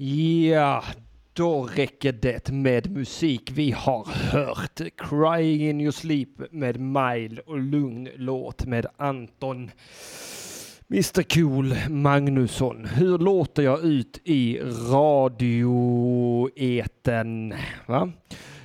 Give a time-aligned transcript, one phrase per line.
[0.00, 0.84] Ja,
[1.32, 3.50] då räcker det med musik.
[3.54, 9.70] Vi har hört Crying in your sleep med Mile och Lugn låt med Anton
[10.90, 12.84] Mr Cool Magnusson.
[12.84, 14.58] Hur låter jag ut i
[14.92, 15.54] radioeten?
[17.86, 18.12] Va?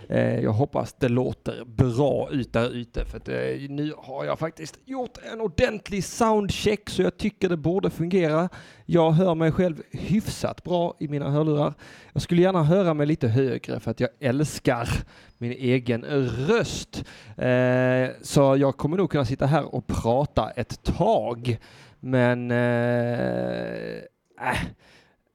[0.09, 3.35] Eh, jag hoppas det låter bra ut där ute för att eh,
[3.69, 8.49] nu har jag faktiskt gjort en ordentlig soundcheck så jag tycker det borde fungera.
[8.85, 11.73] Jag hör mig själv hyfsat bra i mina hörlurar.
[12.13, 14.89] Jag skulle gärna höra mig lite högre för att jag älskar
[15.37, 16.03] min egen
[16.47, 17.03] röst.
[17.37, 21.57] Eh, så jag kommer nog kunna sitta här och prata ett tag.
[21.99, 22.57] Men äh,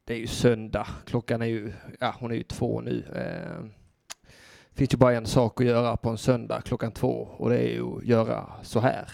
[0.04, 0.86] det är ju söndag.
[1.06, 3.04] Klockan är ju, ja hon är ju två nu.
[4.78, 7.68] Finns ju bara en sak att göra på en söndag klockan två och det är
[7.68, 9.08] ju att göra så här.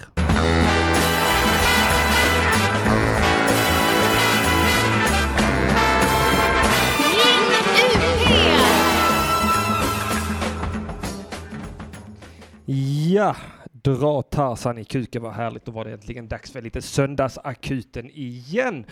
[13.12, 13.36] Ja,
[13.72, 15.64] dra Tarzan i kuken vad härligt.
[15.64, 18.84] Då var det äntligen dags för lite söndagsakuten igen.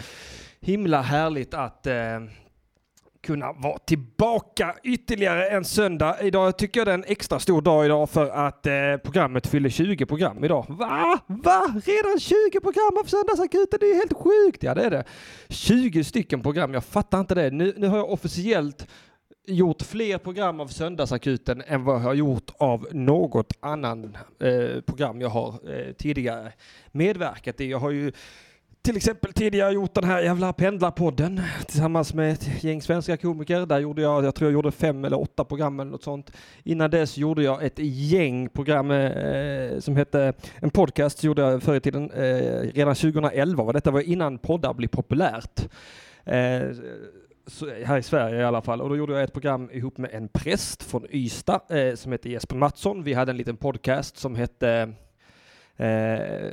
[0.61, 2.21] Himla härligt att eh,
[3.23, 6.17] kunna vara tillbaka ytterligare en söndag.
[6.23, 8.73] Idag tycker jag det är en extra stor dag idag för att eh,
[9.05, 10.67] programmet fyller 20 program idag.
[10.69, 11.19] Va?
[11.27, 11.81] Va?
[11.85, 13.79] Redan 20 program av Söndagsakuten?
[13.81, 14.63] Det är helt sjukt!
[14.63, 15.05] Ja, det är det.
[15.49, 16.75] 20 stycken program.
[16.75, 17.51] Jag fattar inte det.
[17.51, 18.87] Nu, nu har jag officiellt
[19.47, 25.21] gjort fler program av Söndagsakuten än vad jag har gjort av något annan eh, program
[25.21, 26.53] jag har eh, tidigare
[26.93, 27.71] medverkat i.
[27.71, 28.13] Jag har ju
[28.83, 33.67] till exempel tidigare gjort den här jävla pendlarpodden tillsammans med ett gäng svenska komiker.
[33.67, 36.33] Där gjorde jag, jag tror jag gjorde fem eller åtta program eller något sånt.
[36.65, 41.75] Innan dess gjorde jag ett gäng program eh, som hette, en podcast gjorde jag förr
[41.75, 43.65] i tiden, eh, redan 2011.
[43.65, 45.69] var detta var innan poddar blev populärt.
[46.25, 46.63] Eh,
[47.85, 48.81] här i Sverige i alla fall.
[48.81, 52.31] Och då gjorde jag ett program ihop med en präst från Ystad eh, som heter
[52.31, 53.05] Jesper Mattsson.
[53.05, 54.93] Vi hade en liten podcast som hette
[55.77, 55.87] Eh,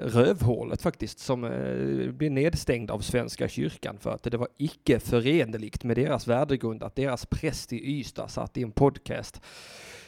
[0.01, 5.83] rövhålet faktiskt, som eh, blev nedstängd av Svenska kyrkan för att det var icke förenligt
[5.83, 9.41] med deras värdegrund att deras präst i Ystad satt i en podcast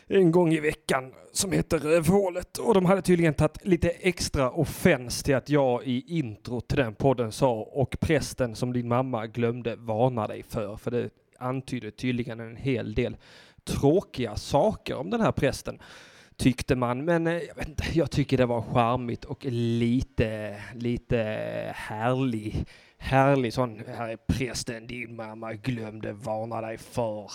[0.07, 2.57] en gång i veckan som heter Rövhålet.
[2.57, 6.95] Och de hade tydligen tagit lite extra offens till att jag i intro till den
[6.95, 12.39] podden sa och prästen som din mamma glömde varna dig för, för det antydde tydligen
[12.39, 13.17] en hel del
[13.63, 15.79] tråkiga saker om den här prästen
[16.41, 17.06] tyckte man.
[17.06, 21.18] Men eh, jag, vet inte, jag tycker det var charmigt och lite, lite
[21.75, 22.66] härlig
[23.01, 27.31] härlig sån, här är prästen din mamma glömde varna dig för.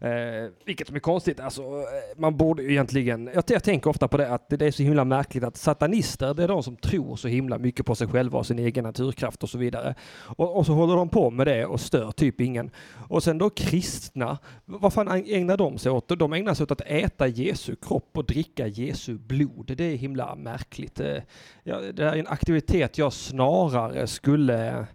[0.00, 4.08] Eh, vilket som är konstigt, alltså eh, man borde ju egentligen, jag, jag tänker ofta
[4.08, 7.16] på det att det är så himla märkligt att satanister, det är de som tror
[7.16, 9.94] så himla mycket på sig själva och sin egen naturkraft och så vidare.
[10.20, 12.70] Och, och så håller de på med det och stör typ ingen.
[13.08, 16.18] Och sen då kristna, vad fan ägnar de sig åt?
[16.18, 19.74] De ägnar sig åt att äta Jesu kropp och dricka Jesu blod.
[19.76, 21.00] Det är himla märkligt.
[21.00, 21.16] Eh,
[21.64, 24.86] ja, det är en aktivitet jag snarare skulle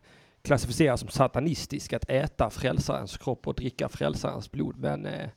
[0.44, 4.78] klassificeras som satanistisk att äta frälsarens kropp och dricka frälsarens blod.
[4.78, 5.30] Men eh,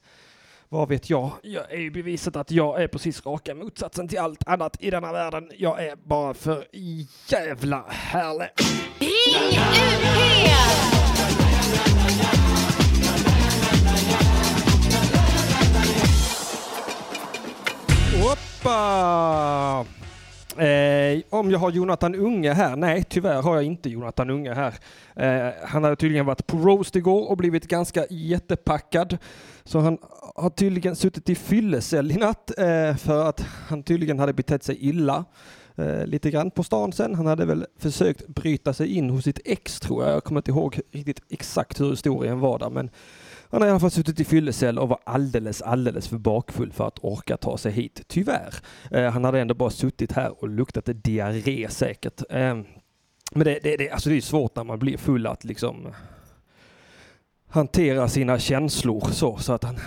[0.69, 1.31] vad vet jag?
[1.43, 5.13] Jag är ju bevisat att jag är precis raka motsatsen till allt annat i denna
[5.13, 5.51] världen.
[5.59, 6.65] Jag är bara för
[7.29, 8.49] jävla härlig.
[8.99, 10.07] Ring UP!
[18.23, 20.06] Hoppa!
[20.59, 22.77] Eh, om jag har Jonathan Unge här?
[22.77, 24.75] Nej, tyvärr har jag inte Jonathan Unge här.
[25.17, 29.19] Eh, han hade tydligen varit på roast igår och blivit ganska jättepackad.
[29.65, 29.99] Så han
[30.35, 34.77] har tydligen suttit i fyllecell i natt eh, för att han tydligen hade betett sig
[34.81, 35.25] illa.
[35.77, 37.15] Eh, lite grann på stan sen.
[37.15, 40.15] Han hade väl försökt bryta sig in hos sitt ex tror jag.
[40.15, 42.91] Jag kommer inte ihåg riktigt exakt hur historien var där men
[43.51, 46.87] han har i alla fall suttit i fyllecell och var alldeles, alldeles för bakfull för
[46.87, 48.55] att orka ta sig hit, tyvärr.
[48.91, 52.23] Eh, han hade ändå bara suttit här och luktat diarré säkert.
[52.31, 52.55] Eh,
[53.33, 55.89] men det, det, det, alltså det är svårt när man blir full att liksom
[57.49, 59.79] hantera sina känslor så, så att han,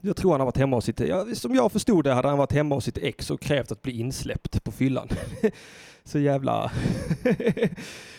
[0.00, 2.38] jag tror han har varit hemma hos sitt, ja, som jag förstod det hade han
[2.38, 5.08] varit hemma hos sitt ex och krävt att bli insläppt på fyllan.
[6.04, 6.72] så jävla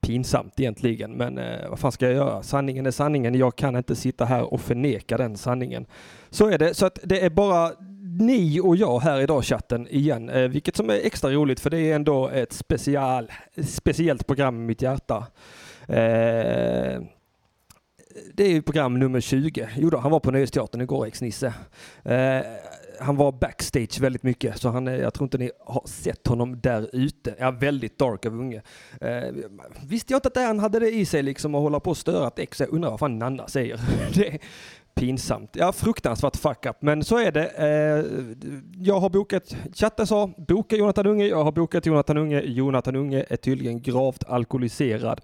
[0.00, 2.42] pinsamt egentligen, men eh, vad fan ska jag göra?
[2.42, 3.34] Sanningen är sanningen.
[3.34, 5.86] Jag kan inte sitta här och förneka den sanningen.
[6.30, 6.74] Så är det.
[6.74, 7.72] Så att det är bara
[8.18, 11.78] ni och jag här idag chatten igen, eh, vilket som är extra roligt för det
[11.78, 13.32] är ändå ett special,
[13.66, 15.26] speciellt program i mitt hjärta.
[15.88, 17.02] Eh,
[18.34, 19.68] det är ju program nummer 20.
[19.76, 21.54] Jo då, han var på Nöjesteatern igår, ex-Nisse.
[22.04, 22.40] Eh,
[23.00, 26.90] han var backstage väldigt mycket, så han, jag tror inte ni har sett honom där
[26.92, 27.34] ute.
[27.38, 28.62] Ja, väldigt dark av unge.
[29.00, 29.34] Eh,
[29.86, 31.96] visste jag inte att det, han hade det i sig liksom att hålla på och
[31.96, 32.60] störa ett ex.
[32.60, 33.80] Jag undrar vad fan Nanna säger.
[34.14, 34.38] det är
[34.94, 35.50] pinsamt.
[35.52, 37.46] Ja, fruktansvärt fuck up, men så är det.
[37.46, 38.04] Eh,
[38.78, 41.26] jag har bokat, chatten sa, boka Jonathan Unge.
[41.26, 42.40] Jag har bokat Jonathan Unge.
[42.40, 45.20] Jonathan Unge är tydligen gravt alkoholiserad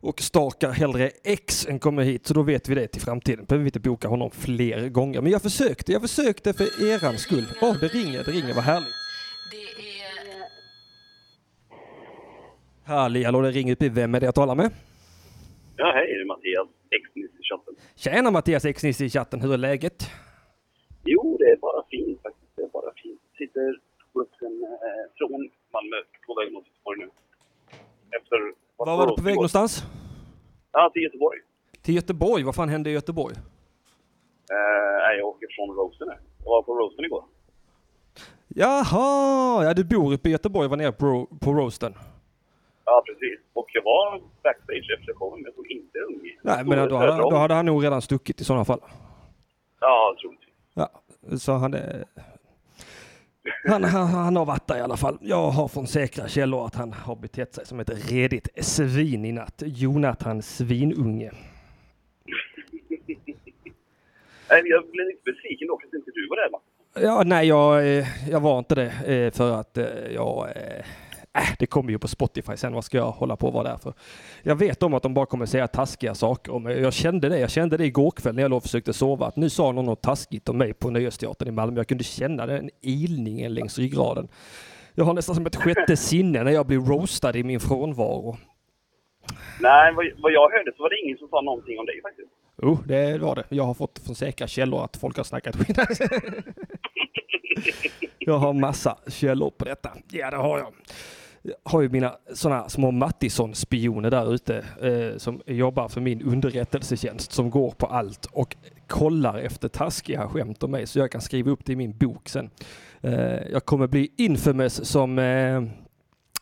[0.00, 3.44] och stakar hellre X än kommer hit, så då vet vi det till framtiden.
[3.44, 5.20] Behöver vi inte boka honom fler gånger.
[5.20, 7.46] Men jag försökte, jag försökte för eran skull.
[7.62, 8.94] Åh, oh, det ringer, det ringer, vad härligt.
[9.50, 10.48] Det är...
[12.84, 14.70] Halli hallå, det ringer upp i Vem är det jag talar med?
[15.76, 17.74] Ja, hej, det är Mattias Exnis i chatten.
[17.96, 20.10] Tjena Mattias Exnis i chatten, hur är läget?
[21.04, 22.52] Jo, det är bara fint faktiskt.
[22.56, 23.20] Det är bara fint.
[23.38, 23.78] Sitter
[24.12, 27.08] på bussen eh, från Malmö på väg mot Göteborg nu.
[28.18, 28.38] Efter
[28.86, 29.84] var var du på väg någonstans?
[30.72, 31.38] Ja, till Göteborg.
[31.82, 32.42] Till Göteborg?
[32.42, 33.34] Vad fan hände i Göteborg?
[33.36, 36.14] Uh, jag åker från Roasten nu.
[36.44, 37.24] Jag var på Roasten igår.
[38.48, 39.64] Jaha!
[39.64, 41.94] Ja, du bor uppe i Göteborg och var nere på, på Roasten?
[42.84, 43.40] Ja, precis.
[43.52, 46.38] Och jag var backstage efter showen, men jag såg inte Unge.
[46.42, 48.80] Nej, men då hade, då hade han nog redan stuckit i sådana fall.
[49.80, 50.54] Ja, troligtvis.
[50.74, 50.90] Ja,
[51.38, 51.76] så han.
[53.64, 55.18] Han, han, han, har varit där i alla fall.
[55.20, 59.32] Jag har från säkra källor att han har betett sig som ett redigt svin i
[59.32, 59.62] natt.
[59.66, 61.30] Jonathan Svinunge.
[64.48, 66.50] jag blev lite besviken då att inte du var där.
[66.94, 70.48] Ja, nej, jag, eh, jag var inte det eh, för att eh, jag
[71.38, 73.76] Äh, det kommer ju på Spotify sen, vad ska jag hålla på och vara där
[73.76, 73.94] för?
[74.42, 76.80] Jag vet om att de bara kommer säga taskiga saker om mig.
[76.80, 79.36] Jag kände det, jag kände det igår kväll när jag låg och försökte sova, att
[79.36, 81.80] nu sa någon något taskigt om mig på Nöjesteatern i Malmö.
[81.80, 84.28] Jag kunde känna den ilningen längs ryggraden.
[84.94, 88.36] Jag har nästan som ett sjätte sinne när jag blir roastad i min frånvaro.
[89.60, 92.28] Nej, vad jag hörde så var det ingen som sa någonting om dig faktiskt.
[92.62, 93.44] Jo, oh, det var det.
[93.48, 95.78] Jag har fått från säkra källor att folk har snackat skit.
[98.30, 99.90] jag har massa källor på detta.
[100.10, 100.72] Ja, det har jag
[101.62, 107.50] har ju mina sådana små Mattisson-spioner där ute eh, som jobbar för min underrättelsetjänst som
[107.50, 108.56] går på allt och
[108.86, 112.28] kollar efter taskiga skämt om mig så jag kan skriva upp det i min bok
[112.28, 112.50] sen.
[113.00, 115.62] Eh, jag kommer bli infamous som eh,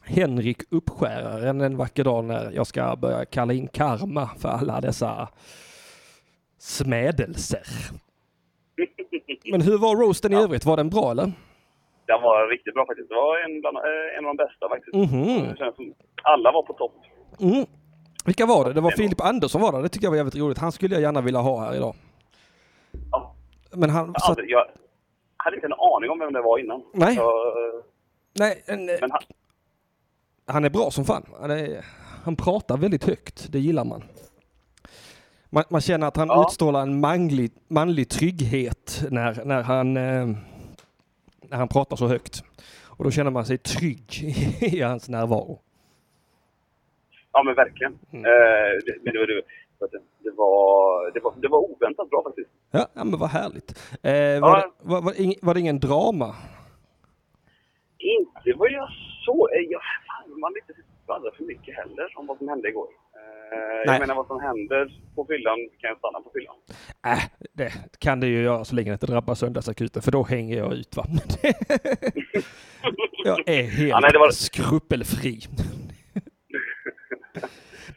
[0.03, 5.29] Henrik Uppskäraren en vacker dag när jag ska börja kalla in karma för alla dessa
[6.59, 7.67] smädelser.
[9.51, 10.65] Men hur var roasten i övrigt?
[10.65, 11.33] Var den bra eller?
[12.11, 13.09] Den var riktigt bra faktiskt.
[13.09, 14.95] Det var en, bland, eh, en av de bästa faktiskt.
[14.95, 15.43] Mm.
[15.59, 16.97] Det som alla var på topp.
[17.41, 17.67] Mm.
[18.25, 18.73] Vilka var det?
[18.73, 19.83] Det var Filip Andersson var det.
[19.83, 20.59] Det tycker jag var jävligt roligt.
[20.59, 21.95] Han skulle jag gärna vilja ha här idag.
[23.13, 23.35] Ja.
[23.73, 24.15] Men han...
[24.15, 24.65] Jag, aldrig, jag
[25.37, 26.83] hade inte en aning om vem det var innan.
[26.93, 27.17] Nej.
[27.17, 27.33] Så,
[28.39, 29.21] Nej, en, men han...
[30.47, 31.25] han är bra som fan.
[31.41, 31.85] Han, är,
[32.25, 33.53] han pratar väldigt högt.
[33.53, 34.03] Det gillar man.
[35.51, 36.45] Man, man känner att han ja.
[36.47, 40.29] utstrålar en manlig, manlig trygghet när, när han eh,
[41.43, 42.43] när han pratar så högt.
[42.99, 44.25] Och då känner man sig trygg
[44.61, 45.61] i hans närvaro.
[47.33, 47.99] Ja men verkligen.
[48.13, 48.25] Mm.
[48.25, 48.31] Eh,
[48.87, 49.43] det, men det, det,
[50.25, 52.51] det, var, det, var, det var oväntat bra faktiskt.
[52.71, 53.99] Ja, ja men vad härligt.
[54.03, 54.41] Eh, ja.
[54.41, 56.35] var, det, var, var, ing, var, det ingen drama?
[57.99, 58.89] Inte vad jag
[59.25, 59.49] såg.
[59.53, 59.81] Eh, jag,
[60.41, 62.89] man vill inte skvallra för mycket heller om vad som hände igår.
[63.53, 66.57] Eh, jag menar vad som händer på fyllan kan jag stanna på fyllan.
[67.07, 67.23] Äh,
[67.53, 70.73] det kan det ju göra så länge det inte drabbar söndagsakuten för då hänger jag
[70.73, 71.05] ut va.
[73.25, 74.31] jag är helt ja, nej, var...
[74.31, 75.41] skrupelfri.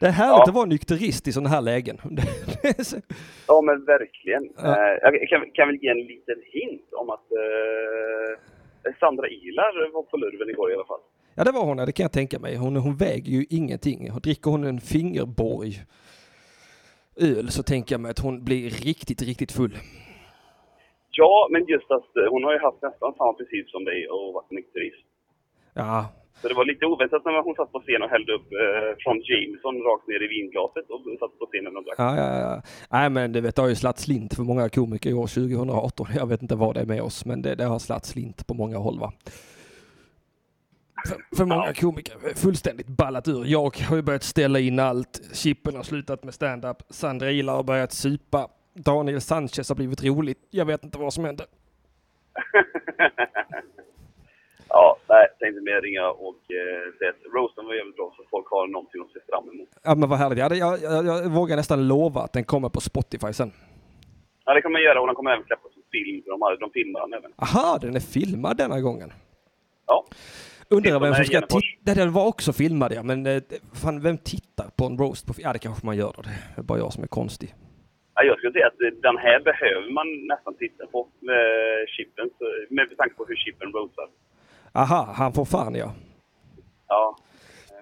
[0.00, 0.48] Det är härligt ja.
[0.48, 1.96] att vara nykterist i sådana här lägen.
[3.46, 4.44] ja men verkligen.
[4.56, 4.62] Ja.
[4.62, 10.02] Eh, jag kan, kan väl ge en liten hint om att eh, Sandra Ilar var
[10.02, 11.00] på lurven igår i alla fall.
[11.34, 12.56] Ja det var hon, det kan jag tänka mig.
[12.56, 14.10] Hon, hon väger ju ingenting.
[14.22, 15.72] Dricker hon en fingerborg
[17.16, 19.78] öl så tänker jag mig att hon blir riktigt, riktigt full.
[21.10, 24.34] Ja, men just att eh, hon har ju haft nästan samma princip som dig och
[24.34, 25.06] varit nykterist.
[25.74, 26.06] Ja.
[26.40, 29.16] Så det var lite oväntat när hon satt på scen och hällde upp eh, från
[29.28, 31.94] Jameson rakt ner i vinglaset och satt på scenen och drack.
[31.98, 32.62] Ja, ja, ja.
[32.90, 36.06] Nej, men det vet, det har ju slatt slint för många komiker i år 2018.
[36.16, 38.54] Jag vet inte vad det är med oss, men det, det har slatt slint på
[38.54, 39.12] många håll va.
[41.08, 43.44] För, för många komiker fullständigt ballat ur.
[43.46, 45.20] Jag har ju börjat ställa in allt.
[45.32, 46.76] Chippen har slutat med stand-up.
[46.90, 48.48] Sandra Ilar har börjat supa.
[48.74, 50.38] Daniel Sanchez har blivit roligt.
[50.50, 51.46] Jag vet inte vad som händer.
[54.68, 58.46] ja, nej, tänkte mer ringa och eh, säga att roasten var jävligt bra så folk
[58.50, 59.68] har någonting att se fram emot.
[59.82, 60.38] Ja men vad härligt.
[60.38, 63.52] Jag, jag, jag, jag vågar nästan lova att den kommer på Spotify sen.
[64.44, 66.22] Ja det kommer jag göra och den kommer även släppas som film.
[66.26, 67.32] De, de filmar den även.
[67.36, 69.12] Aha, den är filmad denna gången.
[69.86, 70.04] Ja.
[70.76, 71.94] Undrar vem som ska titta.
[71.94, 73.42] Den var också filmad ja, men eh,
[73.82, 75.26] fan, vem tittar på en roast?
[75.26, 76.22] På, ja, det kanske man gör då.
[76.22, 77.54] Det är bara jag som är konstig.
[78.14, 81.38] Ja, jag skulle säga att den här behöver man nästan titta på med
[81.96, 82.30] chippen,
[82.70, 84.08] med tanke på hur chippen rosar.
[84.72, 85.94] Aha, han får fan ja.
[86.88, 87.16] Ja.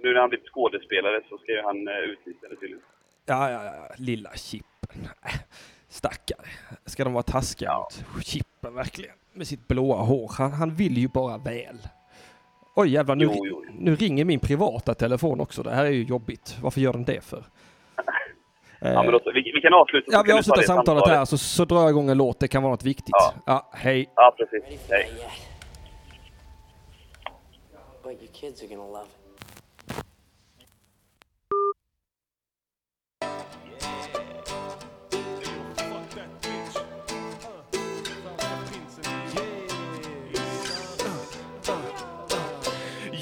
[0.02, 2.82] Nu när han blivit skådespelare så ska ju han eh, utnyttja det tydligen.
[3.26, 5.00] Ja, ja, ja, lilla Chippen.
[5.24, 5.30] Äh,
[5.88, 6.46] Stackare.
[6.86, 7.88] Ska de vara taskiga Ja.
[8.14, 9.14] mot Chippen verkligen?
[9.32, 10.30] Med sitt blåa hår.
[10.38, 11.78] Han, han vill ju bara väl.
[12.74, 13.64] Oj jävlar, nu, Jo, jo.
[13.78, 15.62] nu ringer min privata telefon också.
[15.62, 16.56] Det här är ju jobbigt.
[16.62, 17.44] Varför gör den det för?
[18.82, 20.12] Ja, men då, vi, vi kan avsluta.
[20.12, 21.18] Ja, vi avslutar samtalet samtalet.
[21.18, 22.40] här så, så drar jag igång en låt.
[22.40, 23.08] Det kan vara något viktigt.
[23.12, 23.34] Ja.
[23.46, 24.12] Ja, hej.
[24.16, 24.86] Ja, precis.
[24.90, 25.10] Hej.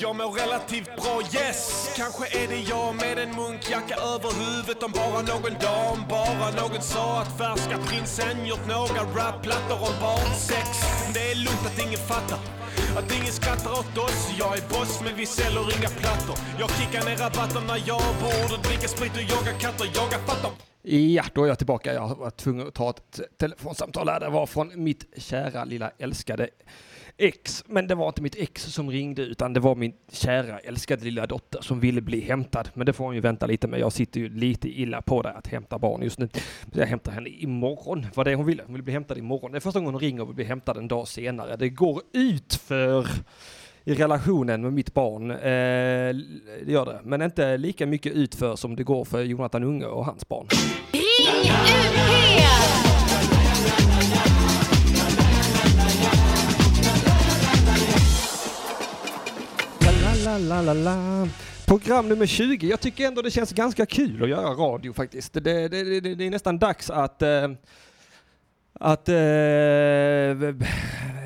[0.09, 1.91] Jag mår relativt bra, yes.
[1.97, 6.51] Kanske är det jag med en munkjacka över huvudet om bara någon dag Om bara
[6.61, 10.69] någon sa att färska prinsen gjort några rapplattor om barnsex.
[11.15, 12.39] Det är lugnt att ingen fattar
[12.99, 14.21] att ingen skrattar åt oss.
[14.39, 16.37] Jag är boss men vi säljer inga plattor.
[16.61, 19.87] Jag kickar ner rabatter när jag borde dricka sprit och jaga katter.
[19.95, 20.51] Jaga fattar.
[21.17, 21.95] Ja, då är jag tillbaka.
[21.95, 24.21] Jag var tvungen att ta ett telefonsamtal här.
[24.21, 26.49] Det var från mitt kära lilla älskade
[27.19, 27.65] ex.
[27.67, 31.27] Men det var inte mitt ex som ringde utan det var min kära älskade lilla
[31.27, 32.71] dotter som ville bli hämtad.
[32.75, 33.81] Men det får hon ju vänta lite med.
[33.81, 36.29] Jag sitter ju lite illa på det att hämta barn just nu.
[36.73, 38.07] Så jag hämtar henne imorgon.
[38.15, 38.63] Vad det hon ville.
[38.67, 39.53] Hon vill bli hämtad imorgon.
[39.53, 41.57] Det är första gången hon ringer och vill bli hämtad en dag senare.
[41.57, 43.07] Det går ut för
[43.85, 45.31] i relationen med mitt barn.
[45.31, 45.37] Eh,
[46.65, 47.01] det gör det.
[47.05, 50.47] Men inte lika mycket utför som det går för Jonathan Unge och hans barn.
[50.93, 52.88] Ring UP!
[60.29, 61.29] La, la, la, la.
[61.67, 62.67] Program nummer 20.
[62.67, 65.33] Jag tycker ändå det känns ganska kul att göra radio faktiskt.
[65.33, 67.49] Det, det, det, det, det är nästan dags att eh,
[68.81, 69.17] att, eh,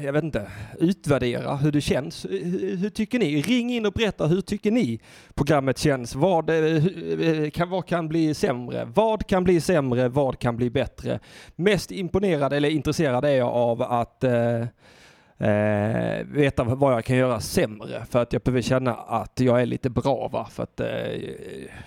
[0.04, 2.26] jag vet inte, utvärdera hur det känns.
[2.30, 3.42] Hur, hur tycker ni?
[3.42, 5.00] Ring in och berätta hur tycker ni
[5.34, 6.14] programmet känns?
[6.14, 8.84] Vad, eh, hur- eh, kan, vad kan bli sämre?
[8.94, 10.08] Vad kan bli sämre?
[10.08, 11.20] Vad kan bli bättre?
[11.56, 14.64] Mest imponerad eller intresserad är jag av att eh,
[15.42, 18.04] eh, veta vad jag kan göra sämre.
[18.10, 20.48] För att jag behöver känna att jag är lite bra va.
[20.50, 20.86] För att eh,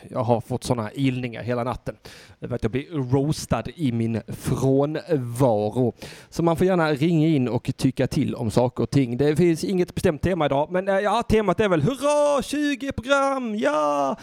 [0.10, 1.96] jag har fått sådana ilningar hela natten.
[2.40, 5.94] För att jag blir roastad i min frånvaro.
[6.30, 9.18] Så man får gärna ringa in och tycka till om saker och ting.
[9.18, 12.44] Det finns inget bestämt tema idag men eh, ja, temat är väl hurra!
[12.44, 14.16] 20 program, ja!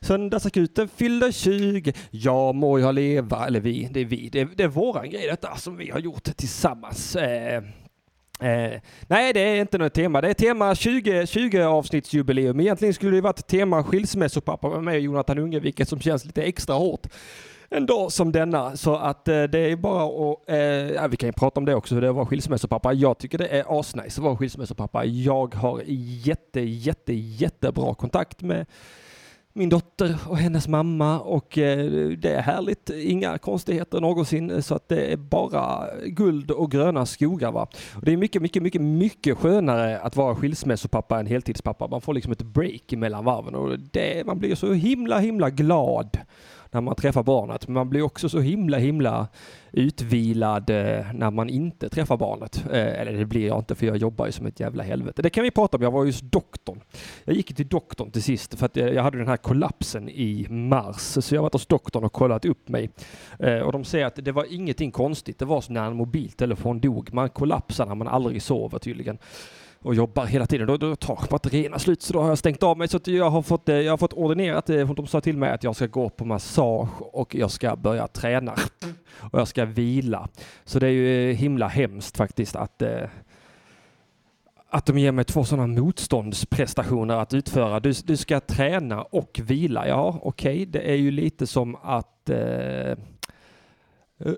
[0.00, 4.62] Söndagsakuten fyller 20, ja må jag leva, eller vi, det är vi, det är, det
[4.62, 7.16] är våran grej detta som vi har gjort tillsammans.
[7.16, 7.62] Eh,
[8.40, 10.20] Eh, nej, det är inte något tema.
[10.20, 12.60] Det är tema 20, 20 avsnittsjubileum.
[12.60, 16.42] Egentligen skulle det varit tema skilsmässopappa med mig och Jonathan Unge, vilket som känns lite
[16.42, 17.06] extra hårt
[17.70, 18.76] en dag som denna.
[18.76, 20.58] Så att eh, det är bara att, eh,
[20.94, 22.92] ja, vi kan ju prata om det också, hur det är att vara skilsmässopappa.
[22.92, 25.04] Jag tycker det är asnice att vara skilsmässopappa.
[25.04, 28.66] Jag har jätte, jätte, jättebra kontakt med
[29.52, 32.90] min dotter och hennes mamma och eh, det är härligt.
[32.90, 37.52] Inga konstigheter någonsin så att det är bara guld och gröna skogar.
[37.52, 37.66] Va?
[37.94, 41.86] Och det är mycket, mycket, mycket, mycket skönare att vara skilsmässopappa än heltidspappa.
[41.88, 46.18] Man får liksom ett break mellan varven och det, man blir så himla, himla glad
[46.70, 47.68] när man träffar barnet.
[47.68, 49.28] Men man blir också så himla, himla
[49.72, 52.64] utvilad eh, när man inte träffar barnet.
[52.72, 55.22] Eh, eller det blir jag inte för jag jobbar ju som ett jävla helvete.
[55.22, 55.82] Det kan vi prata om.
[55.82, 56.80] Jag var just doktorn.
[57.24, 60.46] Jag gick till doktorn till sist för att eh, jag hade den här kollapsen i
[60.50, 61.00] mars.
[61.00, 62.90] Så jag har varit hos doktorn och kollat upp mig.
[63.64, 65.38] Och de säger att det var ingenting konstigt.
[65.38, 67.14] Det var som när en mobiltelefon dog.
[67.14, 69.18] Man kollapsar när man aldrig sover tydligen
[69.82, 70.66] och jobbar hela tiden.
[70.66, 72.88] Då, då tar batterierna slut så då har jag stängt av mig.
[72.88, 74.70] Så att jag, har fått, eh, jag har fått ordinerat.
[74.70, 78.06] Eh, de sa till mig att jag ska gå på massage och jag ska börja
[78.06, 78.54] träna.
[79.32, 80.28] Och jag ska vila.
[80.64, 82.82] Så det är ju eh, himla hemskt faktiskt att
[84.72, 87.80] att de ger mig två sådana motståndsprestationer att utföra.
[87.80, 89.88] Du, du ska träna och vila.
[89.88, 92.96] Ja, okej, det är ju lite som att eh,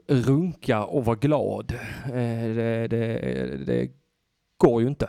[0.07, 1.73] runka och vara glad.
[2.05, 3.89] Eh, det, det, det
[4.63, 5.07] går ju inte.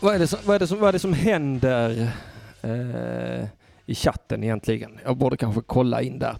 [0.00, 2.12] Vad är det som, vad är det som, vad är det som händer
[2.62, 3.46] eh,
[3.86, 4.98] i chatten egentligen?
[5.04, 6.36] Jag borde kanske kolla in där.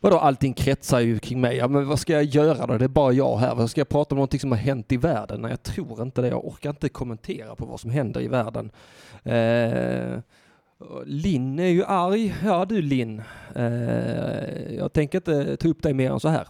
[0.00, 1.56] Vadå, allting kretsar ju kring mig.
[1.56, 2.78] Ja, men vad ska jag göra då?
[2.78, 3.54] Det är bara jag här.
[3.54, 5.42] Vad ska jag prata om någonting som har hänt i världen?
[5.42, 6.28] Nej, jag tror inte det.
[6.28, 8.70] Jag orkar inte kommentera på vad som händer i världen.
[9.22, 10.18] Eh,
[11.04, 12.34] Linn är ju arg.
[12.44, 13.22] Ja du Linn.
[13.54, 16.46] Eh, jag tänker inte ta upp dig mer än så här.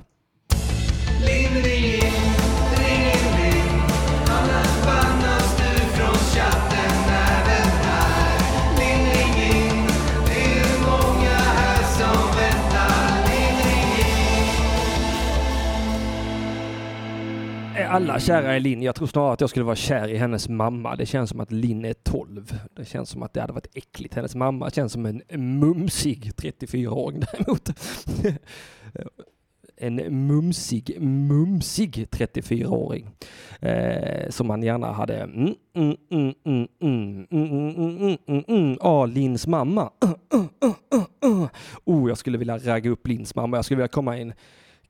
[17.92, 18.82] alla kära i Linn.
[18.82, 20.96] Jag tror snarare att jag skulle vara kär i hennes mamma.
[20.96, 22.58] Det känns som att Linn är 12.
[22.76, 24.14] Det känns som att det hade varit äckligt.
[24.14, 25.22] Hennes mamma känns som en
[25.58, 27.70] mumsig 34-åring däremot.
[29.76, 33.10] en mumsig, mumsig 34-åring.
[33.60, 35.16] Eh, som man gärna hade...
[35.16, 38.76] Mm, mm, mm, mm, mm, mm,
[39.16, 39.90] mm, mamma.
[41.84, 43.56] Oh, jag skulle vilja ragga upp Lins mamma.
[43.56, 44.32] Jag skulle vilja komma in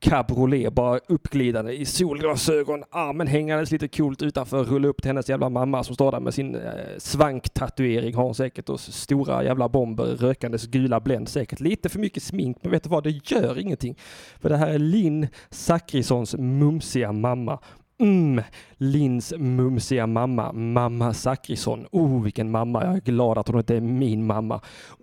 [0.02, 5.48] cabriolet, bara uppglidande i solglasögon, armen hängandes lite coolt utanför, rulla upp till hennes jävla
[5.48, 6.60] mamma som står där med sin eh,
[6.98, 11.60] svanktatuering har hon säkert och stora jävla bomber, rökandes gula Blend säkert.
[11.60, 13.98] Lite för mycket smink, men vet du vad, det gör ingenting.
[14.40, 17.58] För det här är Linn Zachrissons mumsiga mamma.
[18.00, 18.42] Mm,
[18.76, 21.86] Linns mumsiga mamma, mamma Zachrisson.
[21.92, 22.84] Oh, vilken mamma.
[22.84, 24.60] Jag är glad att hon inte är min mamma.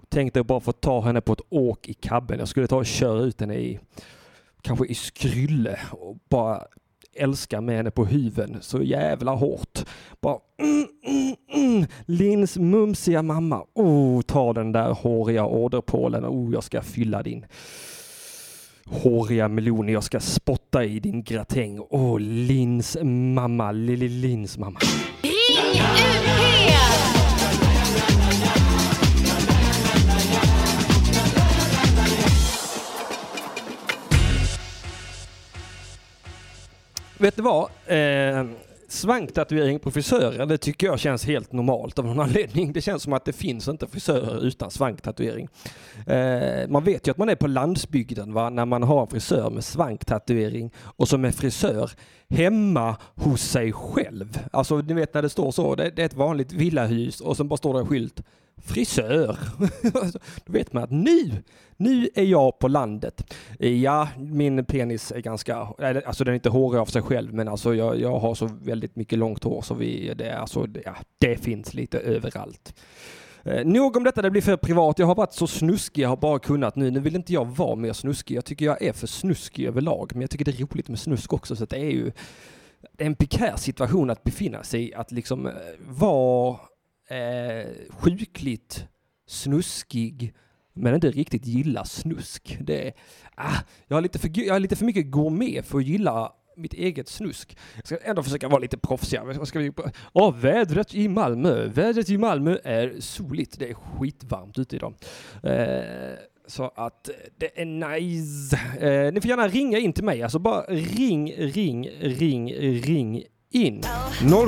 [0.10, 2.40] Tänkte bara få ta henne på ett åk i kabben.
[2.40, 3.80] Jag skulle ta och köra ut henne i
[4.62, 6.64] kanske i skrylle och bara
[7.14, 9.80] älska med henne på huven så jävla hårt.
[10.22, 11.88] Bara mm, mm, mm.
[12.06, 13.66] Lins mumsiga mamma.
[13.74, 16.26] Oh, ta den där håriga åderpålen.
[16.26, 17.46] Oh, jag ska fylla din
[18.86, 19.90] håriga melon.
[19.90, 21.80] Jag ska spotta i din gratäng.
[21.80, 23.72] Åh, oh, Lins mamma.
[23.72, 24.80] Lille Lins mamma.
[25.22, 26.79] Ring UP!
[37.22, 37.70] Vet du vad?
[37.86, 38.46] Eh,
[38.88, 42.74] svanktatuering på frisörer, det tycker jag känns helt normalt av någon anledning.
[42.74, 45.48] Det känns som att det finns inte frisörer utan svanktatuering.
[46.08, 48.50] Eh, man vet ju att man är på landsbygden va?
[48.50, 51.92] när man har en frisör med svanktatuering och som är frisör
[52.30, 54.40] hemma hos sig själv.
[54.52, 57.48] Alltså ni vet när det står så, det, det är ett vanligt villahus och sen
[57.48, 58.22] bara står det en skylt
[58.62, 59.38] frisör.
[60.46, 61.32] Då vet man att nu,
[61.78, 63.34] nu är jag på landet.
[63.60, 65.56] Ja, min penis är ganska,
[66.06, 68.96] alltså den är inte hårig av sig själv, men alltså jag, jag har så väldigt
[68.96, 72.74] mycket långt hår så vi, det, alltså, det, ja, det finns lite överallt.
[73.44, 75.00] Eh, nog om detta, det blir för privat.
[75.00, 76.92] Jag har varit så snuskig jag har bara kunnat nu.
[76.92, 78.36] Nu vill inte jag vara mer snuskig.
[78.36, 81.34] Jag tycker jag är för snuskig överlag, men jag tycker det är roligt med snusk
[81.34, 82.12] också, så att det är ju
[82.98, 85.54] en pikär situation att befinna sig i, att liksom eh,
[85.88, 86.58] vara
[87.10, 88.86] eh, sjukligt
[89.28, 90.34] snuskig
[90.74, 92.58] men inte riktigt gilla snusk.
[92.62, 92.94] Det är,
[93.36, 96.74] ah, jag, har lite för, jag har lite för mycket gourmet för att gilla mitt
[96.74, 97.58] eget snusk.
[97.76, 99.34] Jag ska ändå försöka vara lite proffsigare.
[99.34, 99.72] Vad ska vi...
[100.14, 101.68] Åh, vädret i Malmö.
[101.68, 103.60] Vädret i Malmö är soligt.
[103.60, 104.94] Det är skitvarmt ute idag.
[105.44, 106.14] Eh,
[106.48, 108.56] så att det är nice.
[108.80, 110.24] Eh, ni får gärna ringa in till mig.
[110.24, 113.82] Alltså bara ring, ring, ring, ring in.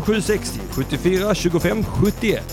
[0.04, 2.44] 0760 74 25 71.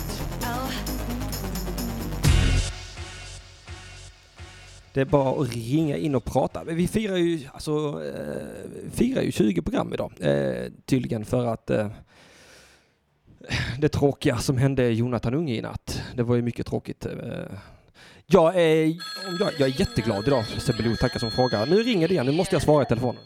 [4.92, 6.64] Det är bara att ringa in och prata.
[6.64, 10.12] Vi firar ju, alltså, eh, firar ju 20 program idag.
[10.20, 11.88] Eh, tydligen för att eh,
[13.78, 16.02] det tråkiga som hände Jonathan Unge i natt.
[16.14, 17.06] Det var ju mycket tråkigt.
[17.06, 17.12] Eh.
[18.26, 18.86] Jag är,
[19.40, 21.66] jag, jag är jätteglad idag, Sebbe tackar som frågar.
[21.66, 23.22] Nu ringer det igen, nu måste jag svara i telefonen.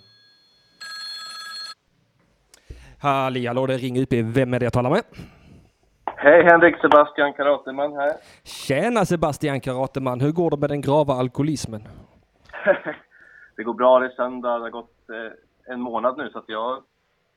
[3.03, 4.13] Halli hallå, det ringer UP.
[4.13, 5.03] Vem är det jag talar med?
[6.05, 8.13] Hej Henrik Sebastian Karateman här.
[8.45, 11.89] Tjena Sebastian Karateman, hur går det med den grava alkoholismen?
[13.57, 16.45] det går bra, det är söndag, det har gått eh, en månad nu så att
[16.47, 16.83] jag,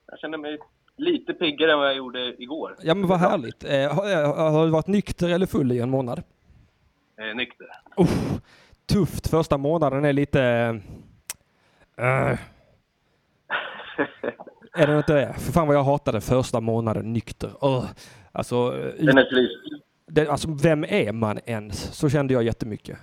[0.08, 0.58] jag känner mig
[0.97, 2.75] lite piggare än vad jag gjorde igår.
[2.82, 3.63] Ja men vad härligt.
[3.63, 6.23] Eh, har, har, du varit nykter eller full i en månad?
[7.17, 7.67] Eh, nykter.
[7.99, 8.08] Uh,
[8.89, 10.69] tufft, första månaden är lite...
[12.01, 12.39] Uh.
[14.76, 15.34] Är det inte det?
[15.34, 17.50] För fan vad jag hatade första månaden nykter.
[17.62, 17.86] Oh,
[18.32, 19.48] alltså, Den är
[20.08, 21.94] det, alltså, vem är man ens?
[21.94, 22.98] Så kände jag jättemycket.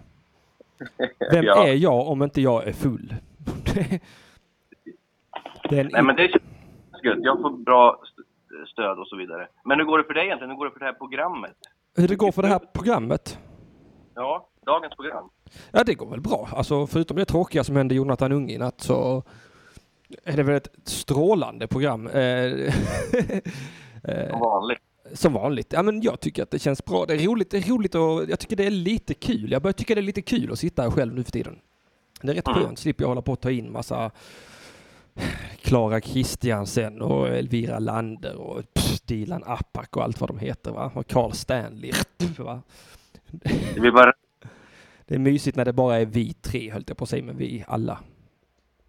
[1.32, 1.66] Vem Ja.
[1.66, 3.14] är jag om inte jag är full?
[5.70, 7.18] det är en Nej men det känns gött.
[7.22, 9.48] Jag får bra st- stöd och så vidare.
[9.64, 10.50] Men hur går det för dig egentligen?
[10.50, 11.52] Hur går det för det här programmet?
[11.96, 13.38] Hur det går för det här programmet?
[14.14, 15.28] Ja, dagens program.
[15.70, 16.48] Ja, det går väl bra.
[16.52, 19.22] Alltså, förutom det tråkiga som hände Jonathan Unge i natt så
[20.24, 22.06] är det väl ett strålande program.
[24.04, 24.78] Eh, Som vanligt.
[25.12, 25.72] Som vanligt.
[25.72, 27.06] Ja, men jag tycker att det känns bra.
[27.06, 29.52] Det är roligt, det är roligt och jag tycker det är lite kul.
[29.52, 31.58] Jag börjar tycka det är lite kul att sitta här själv nu för tiden.
[32.22, 32.78] Det är rätt skönt.
[32.78, 34.10] Slipper jag hålla på att ta in massa
[35.60, 40.92] Klara Kristiansen och Elvira Lander och pff, Dilan Apak och allt vad de heter va.
[40.94, 41.92] Och Carl Stanley.
[42.38, 42.62] Va?
[43.74, 44.12] Det blir bara...
[45.06, 47.36] Det är mysigt när det bara är vi tre höll jag på att säga, men
[47.36, 47.98] vi alla.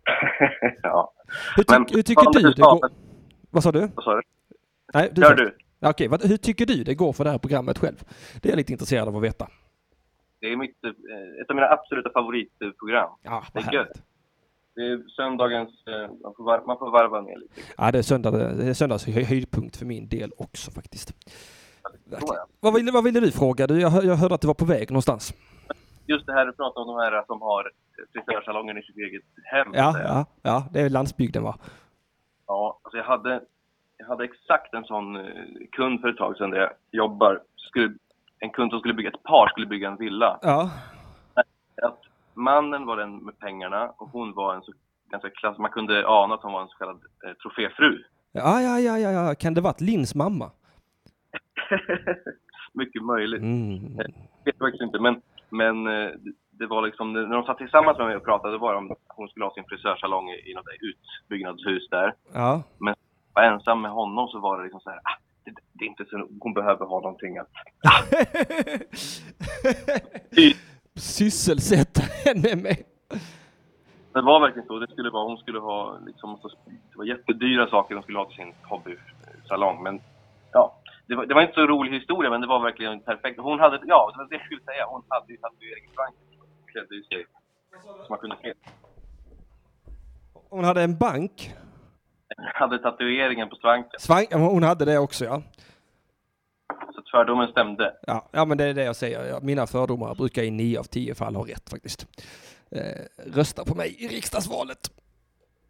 [0.84, 1.14] ja.
[1.56, 2.90] Hur, Men- tyck, hur tycker du det går?
[3.52, 3.90] Vad sa du?
[3.96, 4.22] Vad sa du?
[4.94, 5.58] Nej, du sa- du.
[5.86, 8.04] Okej, vad, hur tycker du det går för det här programmet själv?
[8.42, 9.48] Det är jag lite intresserad av att veta.
[10.42, 10.90] Det är mitt, eh,
[11.42, 13.10] ett av mina absoluta favoritprogram.
[13.22, 14.02] Ja, Det vad är gött.
[14.76, 17.54] det är söndagens, eh, man får, var, man får varva ner lite.
[17.78, 21.14] Ja, det är, söndag, det är söndags hö- höjdpunkt för min del också faktiskt.
[22.10, 22.48] Ja.
[22.60, 23.68] Vad ville, vad ville du fråga?
[23.68, 25.34] Du, jag, jag hörde att du var på väg någonstans.
[26.08, 27.72] Just det här du pratar om de här som har
[28.14, 29.68] frisörsalongen i sitt eget hem.
[29.74, 31.56] Ja, ja, ja, det är landsbygden va?
[32.48, 33.42] Ja, alltså jag hade,
[33.98, 35.24] jag hade exakt en sån eh,
[35.72, 37.42] kund för ett tag sedan där jag jobbar.
[37.56, 37.94] Skulle,
[38.40, 40.40] en kund som skulle bygga, ett par skulle bygga en villa.
[40.42, 40.72] Ja.
[41.82, 42.00] Att
[42.34, 44.72] mannen var den med pengarna och hon var en så
[45.10, 48.04] ganska klass, man kunde ana att hon var en så kallad eh, troféfru.
[48.32, 49.36] Ja, ja, ja, ja, ja.
[49.36, 50.52] Kan det varit Lins mamma?
[52.74, 53.42] Mycket möjligt.
[53.42, 53.98] Mm.
[53.98, 54.06] Jag
[54.46, 55.22] vet faktiskt inte, men,
[55.54, 56.10] men eh,
[56.60, 59.28] det- var liksom, när de satt tillsammans med mig och pratade, var om att hon
[59.28, 62.14] skulle ha sin frisörsalong i, i något utbyggnadshus där.
[62.34, 62.64] Ja.
[62.78, 62.96] Men
[63.34, 66.06] var ensam med honom så var det liksom så här, ah, det, det är inte
[66.06, 67.50] så, hon behöver ha någonting att...
[70.96, 72.78] Sysselsätta henne med.
[74.14, 77.68] Det var verkligen så, det skulle vara, hon skulle ha liksom, så, det var jättedyra
[77.68, 79.84] saker hon skulle ha till sin hobbysalong.
[79.84, 80.02] Men
[80.52, 80.76] ja,
[81.14, 83.40] det var, det var inte så rolig historia, men det var verkligen perfekt.
[83.40, 86.16] Hon hade, ja, det var det jag skulle säga, hon hade ju tatueringsbank.
[86.72, 87.26] Klädde ju sig
[87.82, 88.54] som man kunde se.
[90.50, 91.54] Hon hade en bank.
[92.38, 95.42] Hade tatueringen på svanken, Svank, hon hade det också ja.
[96.96, 97.94] så tvärdomen stämde.
[98.08, 99.42] Ja, ja men det är det jag säger.
[99.42, 102.08] Mina fördomar brukar i nio av tio fall ha rätt faktiskt.
[102.72, 104.80] Eh, rösta på mig i riksdagsvalet.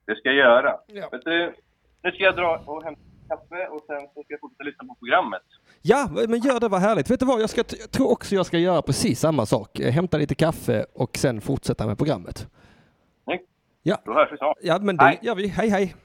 [0.06, 0.76] Det ska jag göra.
[0.88, 1.10] Ja.
[1.26, 1.56] Du,
[2.04, 4.96] nu ska jag dra och hämta kaffe och sen så ska jag fortsätta lyssna på
[4.96, 5.42] programmet.
[5.82, 7.12] Ja, men gör det, var härligt.
[7.12, 9.80] Vet du vad, jag, ska, jag tror också jag ska göra precis samma sak.
[9.80, 12.48] Eh, Hämta lite kaffe och sen fortsätta med programmet.
[13.24, 13.50] Snyggt.
[13.84, 13.98] Ja.
[14.06, 14.58] Då hörs vi snart.
[14.62, 15.20] Ja, men det Hej.
[15.22, 15.48] gör vi.
[15.48, 15.96] Hej, hej.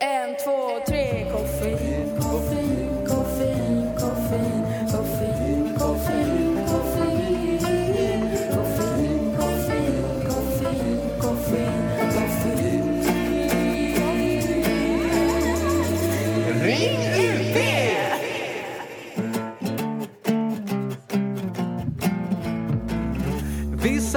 [0.00, 2.15] En, två, tre, koffein,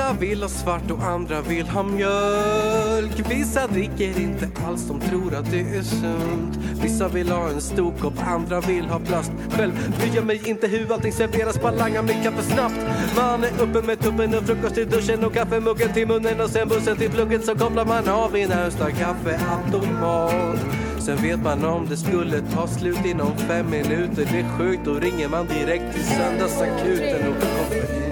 [0.10, 3.32] Vissa vill ha svart och andra vill ha mjölk.
[3.32, 6.56] Vissa dricker inte alls, de tror att det är sunt.
[6.82, 9.32] Vissa vill ha en stor kopp, andra vill ha plast.
[9.52, 12.76] Själv bryr jag mig inte hur allting serveras, bara langar mitt kaffe snabbt.
[13.16, 16.68] Man är uppe med tuppen och frukost i duschen och kaffemuggen till munnen och sen
[16.68, 17.46] bussen till plugget.
[17.46, 20.60] Så kopplar man av i närmsta kaffeautomat.
[21.00, 24.28] Sen vet man om det skulle ta slut inom fem minuter.
[24.32, 28.09] Det är sjukt, då ringer man direkt till söndagsakuten och koffein,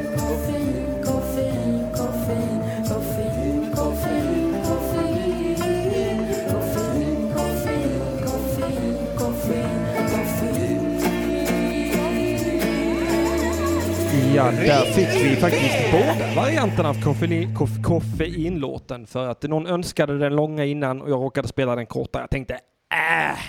[14.38, 20.18] Ja, där fick vi faktiskt båda varianterna av koffein, koff, koffeinlåten för att någon önskade
[20.18, 22.20] den långa innan och jag råkade spela den korta.
[22.20, 23.40] Jag tänkte, äh,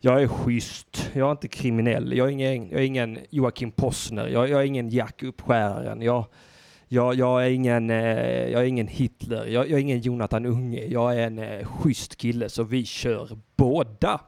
[0.00, 1.10] jag är schysst.
[1.12, 2.16] Jag är inte kriminell.
[2.16, 4.28] Jag är ingen, jag är ingen Joakim Possner.
[4.28, 6.02] Jag, jag är ingen Jack Uppskäraren.
[6.02, 6.24] Jag,
[6.88, 9.46] jag, jag, är ingen, eh, jag är ingen Hitler.
[9.46, 10.84] Jag, jag är ingen Jonathan Unge.
[10.84, 14.20] Jag är en eh, schysst kille så vi kör båda.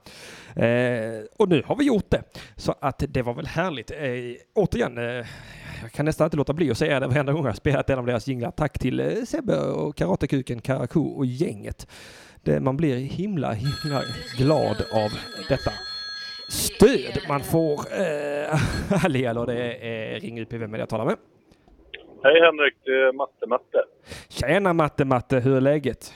[0.57, 2.23] Eh, och nu har vi gjort det.
[2.57, 3.90] Så att det var väl härligt.
[3.90, 3.99] Eh,
[4.55, 5.27] återigen, eh,
[5.83, 8.07] jag kan nästan inte låta bli att säga det varenda gång jag spelat en av
[8.07, 8.51] deras jinglar.
[8.51, 11.87] Tack till eh, Sebbe och Karatekuken, Karakou och gänget.
[12.42, 14.03] Det, man blir himla, himla
[14.37, 15.11] glad av
[15.49, 15.73] detta
[16.49, 17.81] stöd man får.
[18.01, 18.57] Eh,
[18.99, 21.16] Halli hallå, det är eh, Ring UP, vem är det jag talar med?
[22.27, 23.85] Hej Henrik, det är Matte Matte.
[24.29, 26.15] Tjena Matte Matte, hur är läget?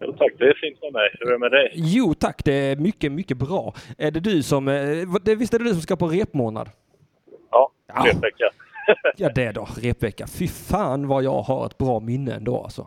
[0.00, 1.08] Jo tack, det är fint med mig.
[1.20, 1.72] Hur är det med dig?
[1.74, 3.74] Jo tack, det är mycket, mycket bra.
[3.98, 6.68] Är det du som, eh, visst är det du som ska på repmånad?
[7.50, 8.04] Ja, Ja.
[8.06, 8.50] repvecka.
[9.16, 10.26] Ja det då, repvecka.
[10.38, 12.86] Fy fan vad jag har ett bra minne ändå alltså.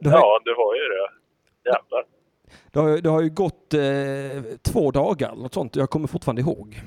[0.00, 1.08] Det har, Ja, du har ju det.
[1.70, 2.04] Jävlar.
[2.72, 5.76] det har, det har ju gått eh, två dagar något sånt.
[5.76, 6.80] Jag kommer fortfarande ihåg.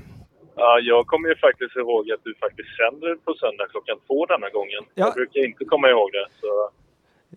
[0.62, 4.48] Ja, jag kommer ju faktiskt ihåg att du faktiskt sänder på söndag klockan två denna
[4.50, 4.82] gången.
[4.94, 5.04] Ja.
[5.06, 6.26] Jag brukar inte komma ihåg det.
[6.40, 6.70] Så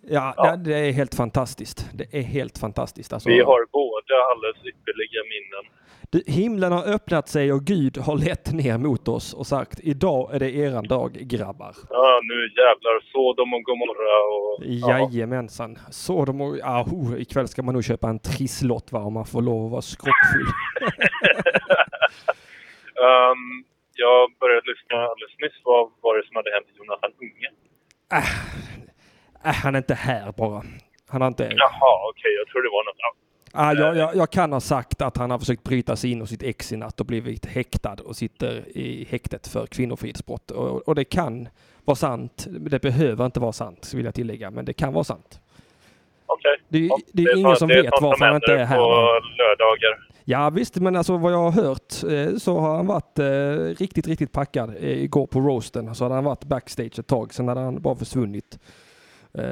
[0.07, 0.55] Ja, Ja.
[0.55, 1.89] Det, är helt fantastiskt.
[1.93, 3.13] Det är helt fantastiskt.
[3.13, 5.65] Alltså, vi har båda alldeles ypperliga minnen.
[6.09, 10.36] Du, himlen har öppnat sig och Gud har lett ner mot oss och sagt idag
[10.36, 11.75] är det eran dag grabbar.
[11.89, 13.12] Ja, nu jävlar.
[13.12, 14.63] Sodom och Gomorra och...
[14.65, 14.99] Ja.
[14.99, 15.77] Jajamensan.
[15.91, 19.25] Så de och, ah, oh, ikväll ska man nog köpa en trisslott va, om man
[19.25, 20.47] får lov att vara skrockfull.
[23.08, 23.63] Ehm,
[23.96, 25.58] jag började lyssna alldeles nyss.
[25.63, 27.50] Vad var det som hade hänt Jonathan Unge?
[29.46, 30.63] Äh, han är inte här bara.
[31.08, 31.44] Han har inte...
[31.44, 32.32] Jaha, okej.
[32.39, 33.18] jag tror det var något annat.
[33.56, 36.30] Ah, jag, jag, jag kan ha sagt att han har försökt bryta sig in hos
[36.30, 40.52] sitt ex i natt och blivit häktad och sitter i häktet för kvinnofridsbrott.
[40.52, 41.48] Och, och det kan
[41.86, 42.46] vara sant.
[42.50, 45.39] Det behöver inte vara sant, vill jag tillägga, men det kan vara sant.
[46.26, 46.58] Okej.
[46.68, 48.26] Det, är- Ja, det är är ingen sånt- som det är vet sånt som varför
[48.26, 48.78] han inte händer är här.
[48.78, 49.20] på va?
[49.38, 50.08] lördagar.
[50.25, 54.07] Ja visst, men alltså vad jag har hört eh, så har han varit eh, riktigt,
[54.07, 55.95] riktigt packad eh, igår på roasten.
[55.95, 58.59] Så hade han varit backstage ett tag, sen hade han bara försvunnit.
[59.38, 59.43] Eh,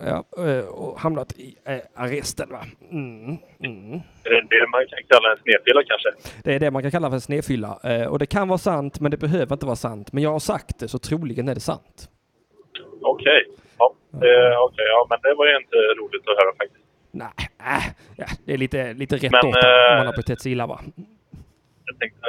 [0.00, 2.60] ja, eh, och hamnat i eh, arresten va.
[2.90, 4.00] Mm, mm.
[4.24, 6.08] Är det det man kan kalla en snedfilla kanske?
[6.44, 7.80] Det är det man kan kalla för snedfylla.
[7.84, 10.12] Eh, och det kan vara sant, men det behöver inte vara sant.
[10.12, 12.08] Men jag har sagt det, så troligen är det sant.
[13.02, 13.46] Okej.
[13.78, 16.89] Ja, eh, okej, ja, men det var ju inte roligt att höra faktiskt.
[17.10, 20.16] Nej, äh, ja, det är lite, lite rätt Men, åt honom om eh, man har
[20.16, 20.80] betett sig illa va.
[21.84, 22.26] Jag tänkte,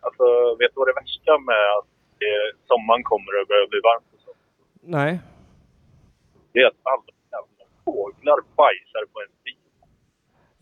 [0.00, 0.24] alltså,
[0.58, 1.90] vet du vad det värsta med att
[2.26, 4.08] eh, sommaren kommer och börjar bli varmt?
[4.14, 4.30] Och så?
[4.80, 5.20] Nej.
[6.52, 9.54] Det är att alla jävla fåglar bajsar på en bil.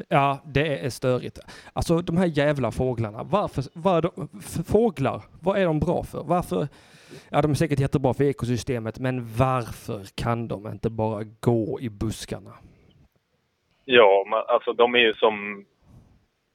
[0.08, 1.38] Ja, det är störigt.
[1.72, 3.22] Alltså de här jävla fåglarna.
[3.22, 4.28] Varför, vad de,
[4.66, 6.22] fåglar, vad är de bra för?
[6.24, 6.68] Varför?
[7.28, 11.90] Ja, de är säkert jättebra för ekosystemet, men varför kan de inte bara gå i
[11.90, 12.52] buskarna?
[13.84, 15.64] Ja, men alltså de är ju som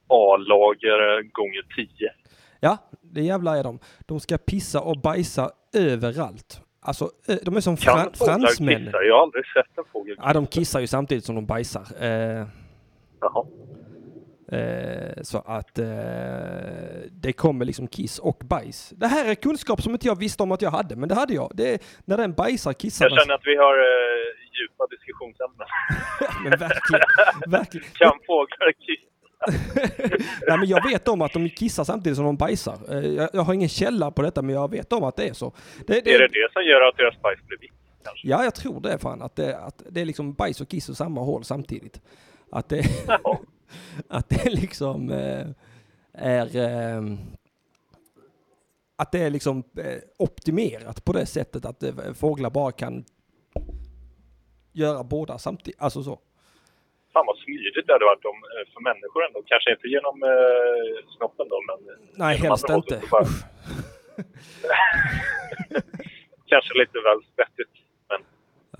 [0.10, 2.12] A-lagare gånger tio.
[2.60, 3.80] Ja, det jävla är de.
[4.06, 6.62] De ska pissa och bajsa överallt.
[6.82, 7.10] Alltså,
[7.44, 8.86] de är som Kan fran- fransmän.
[8.86, 9.04] kissa?
[9.04, 11.86] Jag har aldrig sett en fågel Ja, de kissar ju samtidigt som de bajsar.
[12.00, 12.48] Eh,
[13.22, 13.46] Jaha.
[14.52, 15.86] Eh, så att eh,
[17.12, 18.90] det kommer liksom kiss och bajs.
[18.90, 21.34] Det här är kunskap som inte jag visste om att jag hade, men det hade
[21.34, 21.52] jag.
[21.54, 24.27] Det är, när den bajsar kissar Jag känner att vi har eh,
[24.60, 25.68] djupa diskussionsämnen.
[26.44, 27.06] Men verkligen,
[27.58, 27.88] verkligen.
[27.94, 29.08] Kan fåglar kissa?
[30.48, 32.78] Nej, men jag vet om att de kissar samtidigt som de bajsar.
[32.92, 35.34] Eh, jag, jag har ingen källa på detta, men jag vet om att det är
[35.34, 35.54] så.
[35.88, 37.72] Det, det, Är det det som gör att deras bajs blir vitt?
[38.08, 38.28] kanske?
[38.28, 39.22] Ja, jag tror det fan.
[39.22, 42.02] Att det, att det är liksom bajs och kiss i samma hål samtidigt.
[42.52, 42.86] Att det,
[44.10, 45.48] att det liksom eh,
[46.14, 46.56] är...
[46.56, 47.04] Eh,
[49.00, 53.06] att det är liksom eh, optimerat på det sättet att eh, fåglar bara kan
[54.78, 55.82] göra båda samtidigt.
[55.82, 56.20] Alltså så.
[57.14, 59.40] Fan vad smidigt det hade varit om, eh, för människor ändå.
[59.46, 60.30] Kanske inte genom eh,
[61.18, 61.80] snoppen då, men...
[62.14, 63.02] Nej, helst inte.
[63.12, 63.28] bara-.
[66.52, 67.74] Kanske lite väl svettigt.
[68.10, 68.22] Men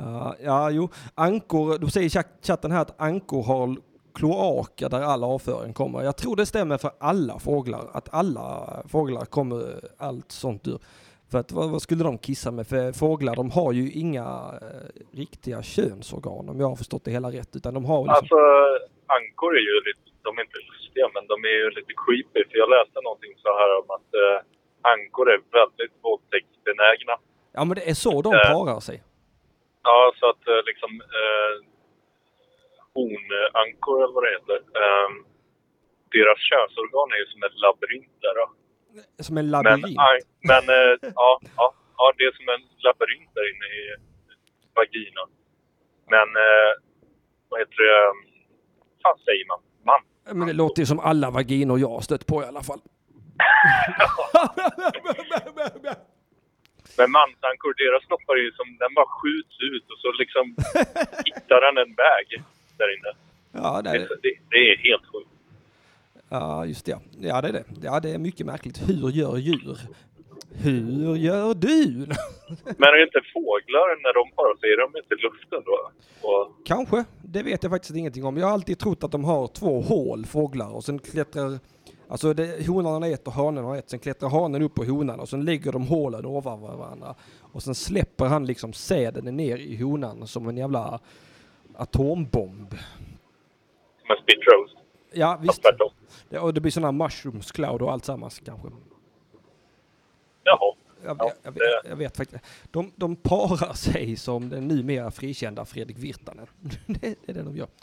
[0.08, 0.90] Ja, ja, jo.
[1.16, 3.76] Ankor, du säger i chatt- chatten här att ankor har
[4.14, 6.04] kloaker där all avföring kommer.
[6.04, 10.80] Jag tror det stämmer för alla fåglar, att alla fåglar kommer allt sånt ur.
[11.32, 12.68] För att vad, vad skulle de kissa med?
[12.68, 14.28] För fåglar, de har ju inga
[14.62, 14.88] eh,
[15.22, 17.52] riktiga könsorgan om jag har förstått det hela rätt.
[17.60, 18.40] Utan de har liksom, alltså,
[19.18, 20.06] ankor är ju lite...
[20.28, 22.42] De är inte lustiga, men de är ju lite creepy.
[22.50, 24.38] För jag läste någonting så här om att eh,
[24.94, 27.16] ankor är väldigt våldtäktsbenägna.
[27.58, 28.98] ja men det är så de eh, parar sig.
[29.88, 31.54] Ja, så att eh, liksom eh,
[32.98, 34.60] honankor eller vad det heter.
[34.82, 35.10] Eh,
[36.16, 38.48] deras könsorgan är ju som ett labyrint där då.
[39.20, 40.00] Som en Men, labyrint.
[40.00, 40.18] aj,
[40.50, 43.82] men eh, ja, ja, ja, det är som en labyrint där inne i
[44.76, 45.30] vaginan.
[46.14, 46.72] Men eh,
[47.50, 48.06] vad heter det?
[48.80, 49.60] Vad fan säger man?
[49.90, 50.02] Man.
[50.40, 52.80] Men det låter ju som alla vaginor jag har stött på i alla fall.
[56.98, 60.46] Men mansankor, deras snoppar är ju som, den bara skjuts ut och så liksom
[61.26, 62.28] hittar den en väg
[62.78, 63.12] där inne.
[63.52, 64.08] Ja, det är det.
[64.24, 65.32] Det, det är helt sjukt.
[66.30, 67.00] Ja, just det.
[67.20, 67.64] Ja, det är det.
[67.82, 68.90] Ja, det är mycket märkligt.
[68.90, 69.78] Hur gör djur?
[70.52, 71.88] Hur gör du?
[72.64, 75.92] Men är inte fåglar, när de parar sig, är de inte i luften då?
[76.28, 77.06] Och, Kanske.
[77.22, 78.38] Det vet jag faktiskt ingenting om.
[78.38, 81.60] Jag har alltid trott att de har två hål, fåglar, och sen klättrar...
[82.10, 83.90] Alltså det, honan har ett och hanen har ett.
[83.90, 87.16] Sen klättrar hanen upp på honan och sen lägger de hålen ovan varandra.
[87.40, 91.00] Och sen släpper han liksom säden ner i honan som en jävla
[91.76, 92.70] atombomb.
[94.02, 94.67] som en spit roast.
[95.18, 95.62] Ja, visst.
[95.62, 95.92] tvärtom.
[96.30, 98.68] Det, och det blir sådana mushrooms cloud och allt sammans kanske.
[100.44, 100.74] Jaha.
[101.04, 102.46] Jag, Ja, jag, jag, vet, jag vet faktiskt.
[102.72, 106.48] De, de parar sig som den numera frikända Fredrik Virtanen.
[106.88, 107.68] det, är det de gör.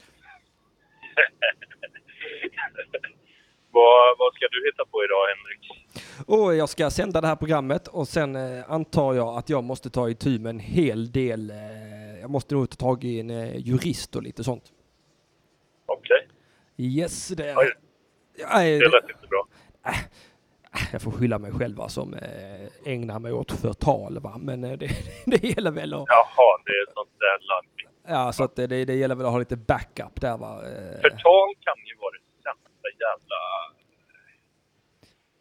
[3.70, 5.70] Vad, vad ska du hitta på idag, Henrik?
[6.26, 9.90] Och jag ska sända det här programmet och sen eh, antar jag att jag måste
[9.90, 11.50] ta itu med en hel del.
[11.50, 14.72] Eh, jag måste nog ta tag i en eh, jurist och lite sånt.
[16.76, 17.46] Yes, det...
[17.46, 19.46] Ja, eh, Det lät inte bra.
[20.92, 24.36] jag får skylla mig själv va, som eh, ägnar mig åt förtal va.
[24.40, 24.88] Men eh, det,
[25.26, 26.04] det gäller väl att...
[26.06, 27.90] Jaha, det är sånt där larvigt.
[28.08, 30.52] Ja, så att det, det, det gäller väl att ha lite backup där va.
[30.66, 33.40] Eh, Förtal kan ju vara det sämsta jävla...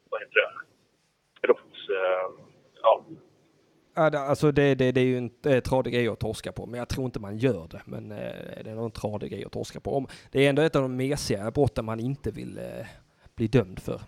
[0.10, 0.60] Vad heter det?
[1.94, 2.30] Eh,
[2.82, 3.06] Ja.
[3.96, 6.90] Alltså det, det, det är ju en eh, tradig grej att torska på, men jag
[6.90, 7.82] tror inte man gör det.
[7.86, 8.18] Men eh,
[8.64, 9.96] det är nog en tradig grej att torska på.
[9.96, 12.86] Om, det är ändå ett av de mesigare brotten man inte vill eh,
[13.36, 14.02] bli dömd för.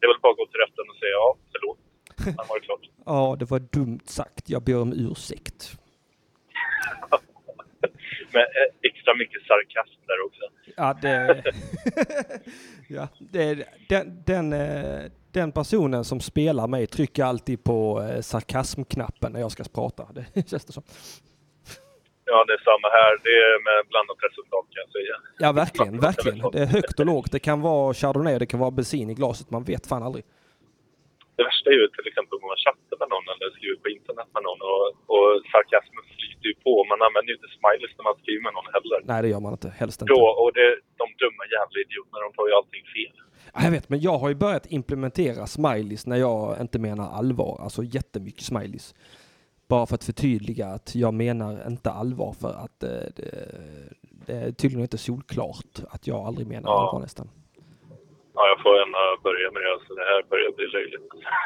[0.00, 1.78] Det är väl bara att gå till rätten och säga ja, förlåt.
[2.24, 2.80] Sen var det klart.
[3.06, 4.50] Ja, det var dumt sagt.
[4.50, 5.78] Jag ber om ursäkt.
[8.32, 10.44] Med eh, extra mycket sarkasm där också.
[10.76, 11.42] Ja, det...
[12.96, 19.32] ja, det, den, den, eh, den personen som spelar mig trycker alltid på eh, sarkasmknappen
[19.32, 20.02] när jag ska prata.
[20.14, 20.82] Det känns det som.
[22.24, 23.12] Ja, det är samma här.
[23.26, 25.14] Det är med blandat resultat kan jag säga.
[25.44, 26.38] Ja, verkligen, verkligen.
[26.52, 27.32] Det är högt och lågt.
[27.32, 29.50] Det kan vara chardonnay, det kan vara bensin i glaset.
[29.50, 30.24] Man vet fan aldrig.
[31.36, 34.28] Det värsta är ju till exempel om man chattar med någon eller skriver på internet
[34.34, 36.04] med någon och, och sarkasmen
[36.42, 36.72] flyter ju på.
[36.92, 38.98] Man använder ju inte smileys när man skriver med någon heller.
[39.10, 39.68] Nej, det gör man inte.
[39.82, 40.12] Helst inte.
[40.14, 40.68] Då, och det,
[41.00, 43.14] de dumma jävla idioterna, de tar ju allting fel.
[43.54, 47.54] Ja, Jag vet, men jag har ju börjat implementera smileys när jag inte menar allvar.
[47.64, 48.94] Alltså jättemycket smileys.
[49.68, 53.48] Bara för att förtydliga att jag menar inte allvar för att eh, det,
[54.26, 56.80] det är tydligen inte solklart att jag aldrig menar Ja.
[56.88, 57.28] allvar nästan.
[58.34, 59.72] Ja, jag får gärna börja med det.
[59.72, 61.02] Alltså, det här börjar bli löjligt.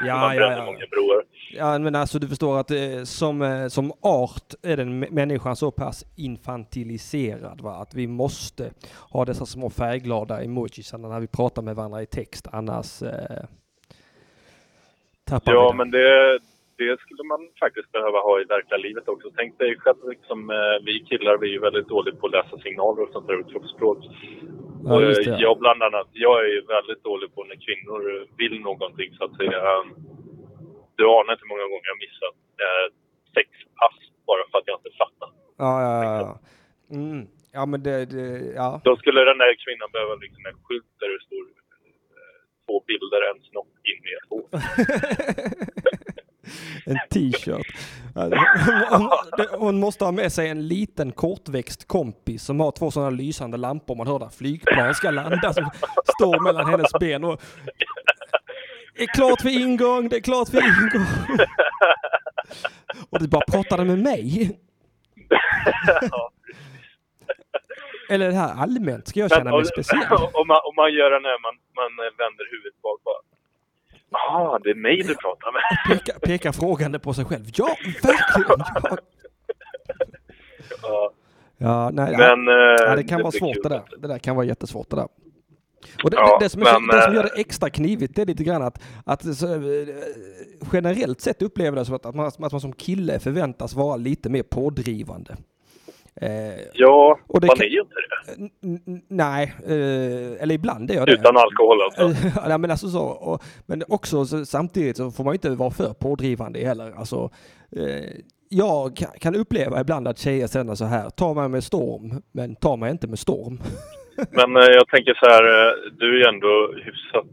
[0.07, 0.65] Ja, man ja, bränner ja.
[0.65, 1.25] många broar.
[1.53, 5.57] Ja, men alltså du förstår att eh, som, eh, som art är den mä- människan
[5.57, 7.71] så pass infantiliserad va?
[7.71, 8.71] att vi måste
[9.13, 13.45] ha dessa små färgglada emojisarna när vi pratar med varandra i text, annars eh,
[15.29, 16.39] tappar vi Ja, men det,
[16.79, 19.29] det skulle man faktiskt behöva ha i verkliga livet också.
[19.37, 22.59] Tänk dig själv, liksom, eh, vi killar vi är ju väldigt dåliga på att läsa
[22.59, 23.99] signaler och sånt där och kroppsspråk.
[24.85, 25.37] Ja, just eh.
[25.39, 29.37] Jag bland annat, jag är ju väldigt dålig på när kvinnor vill någonting så att
[29.37, 29.59] säga.
[29.79, 29.89] Um,
[30.99, 32.87] Du anar inte hur många gånger jag missat eh,
[33.37, 33.49] sex
[33.81, 35.31] pass bara för att jag inte fattar.
[35.65, 36.39] Ja, ja, ja.
[36.97, 37.27] Mm.
[37.53, 38.27] Ja, men det, det
[38.61, 38.81] ja.
[38.85, 41.45] Då skulle den där kvinnan behöva liksom en skylt där det står
[42.19, 44.47] eh, två bilder, en snopp in i ett hår.
[46.87, 47.67] En t-shirt.
[49.59, 53.97] Hon, måste ha med sig en liten kortväxt kompis som har två sådana lysande lampor.
[53.97, 55.71] Man hör där flygplan ska landa som
[56.17, 57.25] står mellan hennes ben.
[57.25, 57.43] Och,
[58.97, 61.07] det är klart för ingång, det är klart för ingång.
[63.11, 64.59] Och du bara pratade med mig.
[68.09, 70.13] Eller det här allmänt, ska jag känna mig speciell?
[70.13, 71.91] om, man, om man gör den här, man, man
[72.23, 73.36] vänder huvudet bak bara.
[74.29, 75.63] Ja, det är mig du pratar med.
[75.99, 77.45] Peka, peka frågande på sig själv.
[77.55, 78.65] Ja, verkligen!
[78.83, 78.97] Ja,
[80.83, 81.13] Ja,
[81.59, 82.49] ja nej, men...
[82.49, 82.55] eh,
[82.87, 83.83] Ja, det kan vara blir svårt det där.
[83.99, 85.09] Det där kan vara jättesvårt det där.
[86.05, 88.17] Och det, Ja, det, det, som är men, det som gör eh, det extra knivigt
[88.17, 89.89] det är lite grann att, att så, eh,
[90.73, 94.29] generellt sett upplever det som att, att, man, att man som kille förväntas vara lite
[94.29, 95.37] mer pådrivande.
[96.21, 96.31] Eh,
[96.75, 99.01] Ja, Och det man kan- är ju inte det.
[99.09, 101.13] nej, eh, eller ibland är jag det.
[101.13, 102.27] Utan alkohol alltså.
[102.27, 105.51] Eh, ja, men alltså så, och, men också så, samtidigt så får man ju inte
[105.51, 106.93] vara för pådrivande heller.
[106.97, 107.31] Alltså,
[107.77, 108.11] eh,
[108.49, 112.57] jag kan, kan uppleva ibland att tjejer känner så här, ta mig med storm, men
[112.57, 113.59] ta mig inte med storm.
[114.31, 117.33] Men eh, jag tänker så här, eh, du är ju ändå hyfsat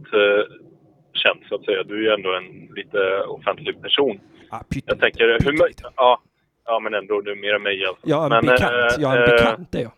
[1.13, 1.83] känd så att säga.
[1.83, 4.19] Du är ju ändå en lite offentlig person.
[4.49, 5.57] Ah, Jag tänker, hur,
[5.95, 6.21] ja,
[6.65, 7.85] ja, men ändå, du är mer än mig.
[8.03, 9.91] Jag är en men, bekant, eh, jag är en eh, bekant är jag.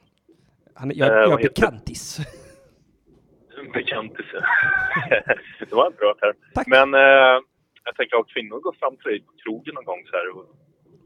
[0.76, 2.20] Han, jag, eh, jag är bekantis.
[3.74, 4.26] Bekantis.
[5.70, 6.36] det var en bra term.
[6.54, 6.68] Tack.
[6.68, 7.42] Men eh,
[7.86, 10.46] jag tänker, har kvinnor gått fram till dig på krogen någon gång så här och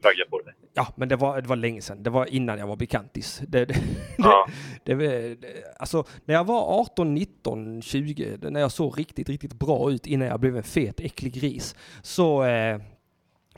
[0.04, 0.54] raggat på dig?
[0.74, 2.02] Ja, men det var, det var länge sedan.
[2.02, 3.42] Det var innan jag var bekantis.
[3.48, 3.74] Det, det,
[4.18, 4.46] Ja.
[4.84, 5.36] det, det,
[5.78, 10.28] alltså, när jag var 18, 19, 20, när jag såg riktigt, riktigt bra ut innan
[10.28, 12.78] jag blev en fet, äcklig gris, så eh,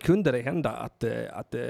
[0.03, 1.61] kunde det hända att, eh, att eh,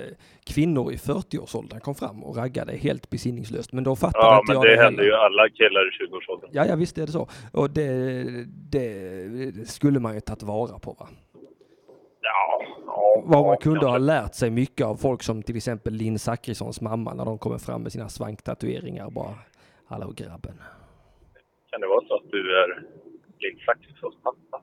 [0.47, 3.73] kvinnor i 40-årsåldern kom fram och raggade helt besinningslöst.
[3.73, 6.51] Men då fattade Ja, inte men jag det det händer ju alla killar i 20-årsåldern.
[6.53, 7.29] Ja, ja, visst är det så.
[7.53, 10.93] Och det, det skulle man ju tagit vara på.
[10.93, 11.09] Va?
[12.21, 15.93] Ja, ja, Vad man ja, kunde ha lärt sig mycket av folk som till exempel
[15.93, 19.35] Linn Zachrissons mamma när de kommer fram med sina svanktatueringar bara
[19.87, 20.55] Hallå grabben.
[21.71, 22.69] Kan det vara så att du är
[23.39, 24.63] Linn Zachrissons pappa?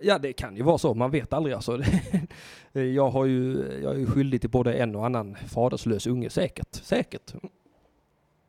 [0.00, 1.78] Ja det kan ju vara så, man vet aldrig alltså.
[2.72, 6.74] Jag, har ju, jag är ju skyldig till både en och annan faderslös unge säkert.
[6.74, 7.34] Säkert.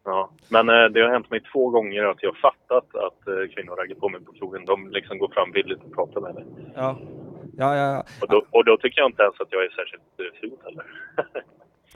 [0.03, 3.75] Ja, men eh, det har hänt mig två gånger att jag fattat att eh, kvinnor
[3.75, 4.65] raggar på mig på krogen.
[4.65, 6.45] De liksom går fram villigt och pratar med mig.
[6.75, 6.99] Ja.
[7.57, 8.03] Ja, ja, ja.
[8.21, 10.85] Och då, och då tycker jag inte ens att jag är särskilt eh, ful heller.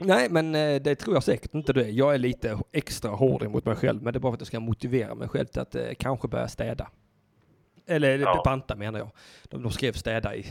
[0.00, 0.52] Nej, men
[0.82, 1.88] det tror jag säkert inte du är.
[1.88, 4.46] Jag är lite extra hård mot mig själv, men det är bara för att jag
[4.46, 6.86] ska motivera mig själv till att kanske börja städa.
[7.86, 8.42] Eller Ja.
[8.44, 9.10] banta menar jag.
[9.50, 10.44] De, de skrev städa i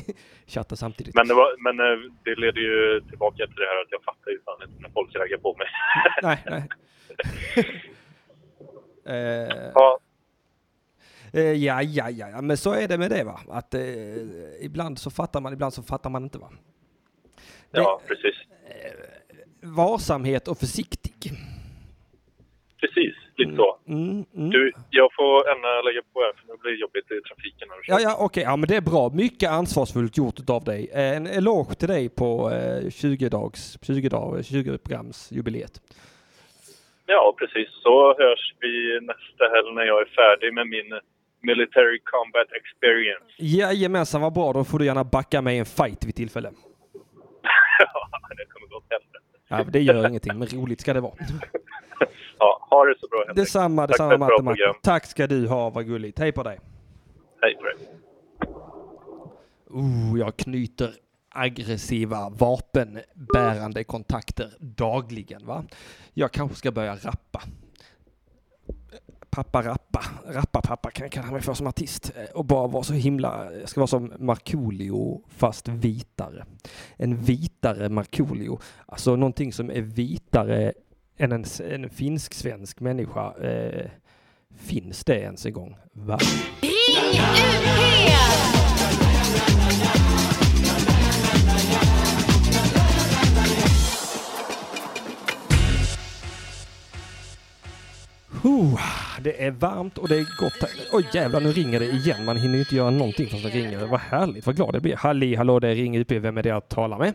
[0.46, 1.14] chatten samtidigt.
[1.14, 4.30] Men, det, var, men eh, det leder ju tillbaka till det här att jag fattar
[4.30, 5.66] ju fan inte när folk raggar på mig.
[6.22, 6.68] nej, nej.
[9.46, 9.98] eh, Ja,
[11.32, 13.40] eh, ja, ja, ja, men så är det med det va.
[13.48, 13.82] Att eh,
[14.60, 16.50] ibland så fattar man, ibland så fattar man inte va.
[17.70, 18.34] Ja, precis.
[19.62, 21.32] Varsamhet och försiktig.
[22.80, 23.78] Precis, lite så.
[23.88, 24.50] Mm, mm.
[24.50, 27.68] Du, jag får gärna lägga på här för nu blir det jobbigt i trafiken.
[27.70, 27.78] Här.
[27.86, 29.10] Ja, ja, okej, ja, men det är bra.
[29.14, 30.90] Mycket ansvarsfullt gjort av dig.
[30.94, 35.74] Eh, En eloge till dig på eh, 20 dags, 20 dagar, 20 programs jubileet.
[37.06, 37.68] Ja, precis.
[37.82, 41.00] Så hörs vi nästa helg när jag är färdig med min
[41.42, 43.26] Military Combat Experience.
[43.38, 44.52] Jajamensan, vad bra.
[44.52, 46.50] Då får du gärna backa med i en fight vid tillfälle.
[47.78, 49.18] ja, det kommer gå åt helvete.
[49.48, 51.14] Ja, det gör ingenting, men roligt ska det vara.
[52.38, 53.36] Ja, ha det så bra Henrik.
[53.36, 54.74] Detsamma, Tack detsamma Matte Matte.
[54.82, 56.18] Tack ska du ha, vad gulligt.
[56.18, 56.60] Hej på dig.
[57.42, 57.74] Hej på dig.
[59.70, 60.94] Oh, jag knyter
[61.28, 65.46] aggressiva vapenbärande kontakter dagligen.
[65.46, 65.64] Va?
[66.14, 67.42] Jag kanske ska börja rappa.
[69.30, 72.12] Pappa rappa, rappa pappa kan jag kalla mig för som artist.
[72.16, 76.44] Eh, Och bara vara så himla, jag ska vara som Markoolio fast vitare.
[76.96, 78.58] En vitare Markoolio.
[78.86, 80.72] Alltså någonting som är vitare
[81.20, 83.34] än en, en finsk-svensk människa.
[83.36, 83.90] Eh,
[84.56, 85.76] finns det ens en gång?
[85.92, 86.18] Va?
[98.44, 98.80] Uh,
[99.22, 100.62] det är varmt och det är gott.
[100.62, 102.24] Oj Oj jävlar, nu ringer det igen.
[102.24, 103.86] Man hinner ju inte göra någonting förrän det ringer.
[103.86, 104.96] Vad härligt, vad glad jag blir.
[104.96, 106.10] Halli hallå, det ringer UP.
[106.10, 107.14] Vem är det jag talar med?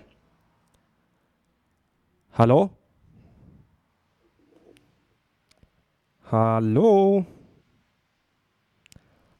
[2.31, 2.69] Hallå?
[6.35, 7.23] Hallå?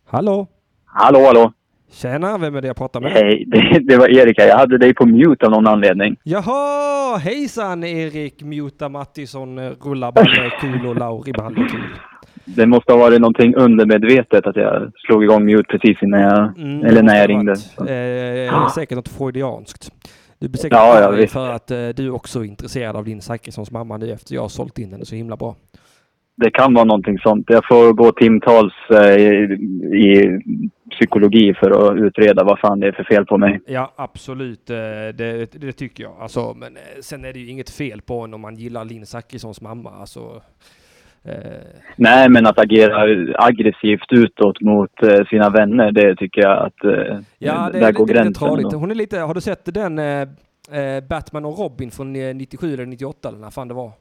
[0.05, 0.47] Hallå?
[0.85, 1.53] Hallå, hallå.
[1.91, 3.11] Tjena, vem är det jag pratar med?
[3.11, 4.47] Hej, det, det var Erik här.
[4.47, 6.15] Jag hade dig på mute av någon anledning.
[6.23, 11.83] Jaha, hejsan Erik Muta Mattisson, rulla balle kul och Lauri balle kul.
[12.45, 16.85] Det måste ha varit någonting undermedvetet att jag slog igång mute precis innan jag, Mm,
[16.85, 17.51] eller när jag ringde.
[18.51, 19.91] Eh, säkert något freudianskt.
[20.39, 23.71] Du blir säkert Ja, ja, för att eh, du också är intresserad av din Zachrissons
[23.71, 25.55] mamma nu efter jag har sålt in henne så himla bra.
[26.37, 27.45] Det kan vara någonting sånt.
[27.47, 30.39] Jag får gå timtals eh, i,
[30.91, 33.59] psykologi för att utreda vad fan det är för fel på mig.
[33.67, 34.69] Ja, absolut.
[34.69, 34.75] eh,
[35.15, 36.13] Det, det tycker jag.
[36.19, 39.05] Alltså, men eh, sen är det ju inget fel på en om man gillar Linn
[39.05, 39.89] Zachrissons mamma.
[39.89, 40.41] Alltså,
[41.23, 41.33] eh,
[41.95, 43.01] Nej, men att agera
[43.35, 44.91] aggressivt utåt mot
[45.29, 46.79] sina vänner, det tycker jag att
[47.37, 48.73] Ja, det där är går lite, lite tradigt.
[48.73, 49.99] Hon är lite, har du sett den
[51.09, 53.91] Batman och Robin från eh, 97 eller 98 eller när fan det var?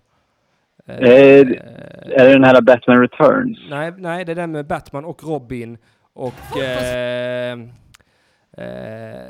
[0.87, 3.59] Eh, Eh, är det den här Batman Returns?
[3.71, 5.79] nej, nej, det är den med Batman och Robin
[6.13, 7.53] och eh,
[8.57, 9.21] eh,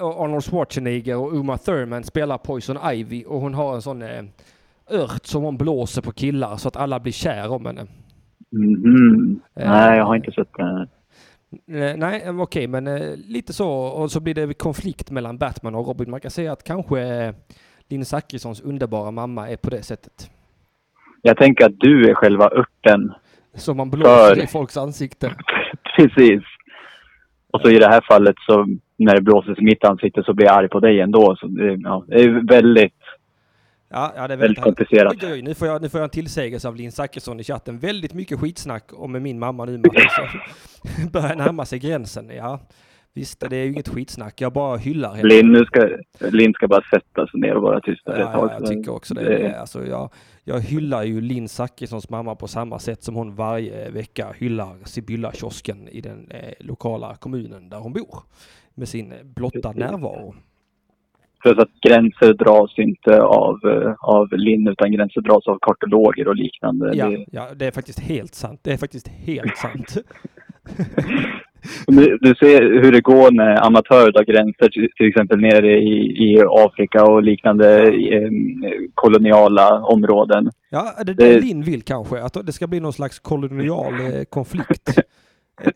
[0.00, 4.24] Arnold Schwarzenegger och Uma Thurman spelar Poison Ivy och hon har en sån eh,
[4.90, 7.86] ört som hon blåser på killar så att alla blir kär om henne.
[8.50, 9.40] Mhm.
[9.56, 10.80] Eh, Nej, jag har inte sett den.
[11.82, 13.70] Eh, Nej, okej, men eh, lite så.
[13.70, 16.10] Och så blir det konflikt mellan Batman och Robin.
[16.10, 17.34] Man kan säga att kanske
[17.88, 20.30] Linn Zachrissons underbara mamma är på det sättet.
[21.22, 23.12] Jag tänker att du är själva örten.
[23.54, 25.34] Som man blåser För- i folks ansikte.
[25.96, 26.42] Precis.
[27.52, 28.66] Och så i det här fallet så
[28.96, 31.36] när det blåses i mitt ansikte så blir jag arg på dig ändå.
[31.36, 32.94] Så det, ja, det är väldigt,
[33.90, 35.14] Ja, ja, det är väldigt komplicerat.
[35.22, 37.78] Oj, oj, nu får jag, nu får jag en tillsägelse av Linn Zachrisson i chatten.
[37.78, 40.12] Väldigt mycket skitsnack om min mamma nu, Marcus.
[41.12, 42.30] Börjar närma sig gränsen.
[42.36, 42.60] Ja,
[43.14, 44.40] visst, det är ju inget skitsnack.
[44.40, 45.28] Jag bara hyllar henne.
[45.28, 45.88] Linn, ska,
[46.30, 48.50] Linn ska bara sätta sig ner och vara tyst där ett Ja, tag.
[48.50, 49.24] ja, jag tycker också det.
[49.38, 50.10] det alltså, jag,
[50.48, 55.88] jag hyllar ju Linn Zachrissons mamma på samma sätt som hon varje vecka hyllar Sibylla-kiosken
[55.88, 58.18] i den eh, lokala kommunen där hon bor.
[58.74, 60.34] Med sin eh, blotta närvaro.
[61.42, 66.36] För att gränser dras inte av, eh, av Linn utan gränser dras av kartologer och
[66.36, 66.96] liknande.
[66.96, 68.60] Ja, ja, det är faktiskt helt sant.
[68.62, 69.96] Det är faktiskt helt sant.
[71.86, 75.96] du, du ser hur det går när amatörer drar gränser till, till exempel nere i,
[75.98, 78.30] i Afrika och liknande eh,
[78.94, 80.50] koloniala områden.
[80.70, 82.22] Ja, är det det Linn vill kanske?
[82.22, 84.88] Att det ska bli någon slags kolonial eh, konflikt?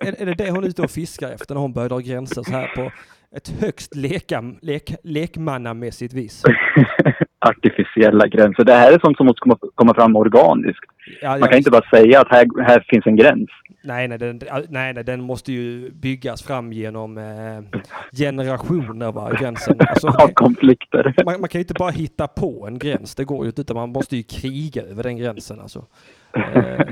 [0.01, 2.43] är, är det det hon är ute och fiskar efter när hon börjar dra gränser
[2.43, 2.93] så här på
[3.37, 6.43] ett högst leka, lek, lekmannamässigt vis?
[7.45, 8.65] Artificiella gränser.
[8.65, 10.85] Det här är sånt som måste komma, komma fram organiskt.
[11.21, 13.51] Ja, Man kan inte bara säga att här, här finns en gräns.
[13.85, 17.81] Nej, nej, den, nej, nej, den måste ju byggas fram genom eh,
[18.13, 19.77] generationer, va, gränsen.
[19.89, 21.15] Alltså, Av konflikter.
[21.25, 23.77] man, man kan ju inte bara hitta på en gräns, det går ju inte, utan
[23.77, 25.61] man måste ju kriga över den gränsen.
[25.61, 25.87] Alltså.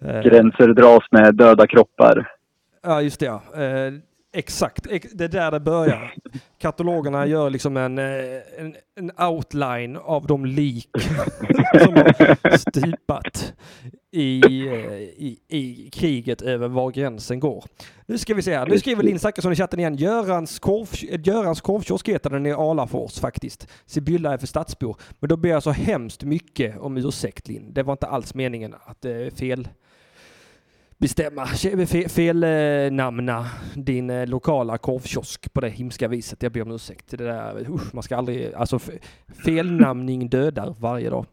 [0.00, 2.30] Eh, eh, Gränser dras med döda kroppar.
[2.82, 3.26] Ja, just det.
[3.26, 3.42] Ja.
[4.36, 6.14] Exakt, det är där det börjar.
[6.58, 8.04] Katalogerna gör liksom en, eh,
[8.58, 10.90] en, en outline av de lik
[11.84, 13.52] som har stupat
[14.10, 17.64] i, eh, i, i kriget över var gränsen går.
[18.06, 18.66] Nu ska vi se här.
[18.66, 19.96] Nu skriver Linn Zachrisson i chatten igen.
[19.96, 20.88] Görans, korv,
[21.26, 23.68] Görans korvkiosk heter den i Alafors faktiskt.
[23.86, 24.96] Sibylla är för stadsbor.
[25.20, 27.74] Men då ber jag så hemskt mycket om ursäkt Linn.
[27.74, 29.68] Det var inte alls meningen att eh, fel
[30.98, 36.42] bestämma, fe- fel eh, namna din eh, lokala korvkiosk på det himska viset.
[36.42, 37.04] Jag ber om ursäkt.
[37.18, 38.78] Det där, usch, man ska aldrig, alltså
[39.44, 41.26] felnamning dödar varje dag.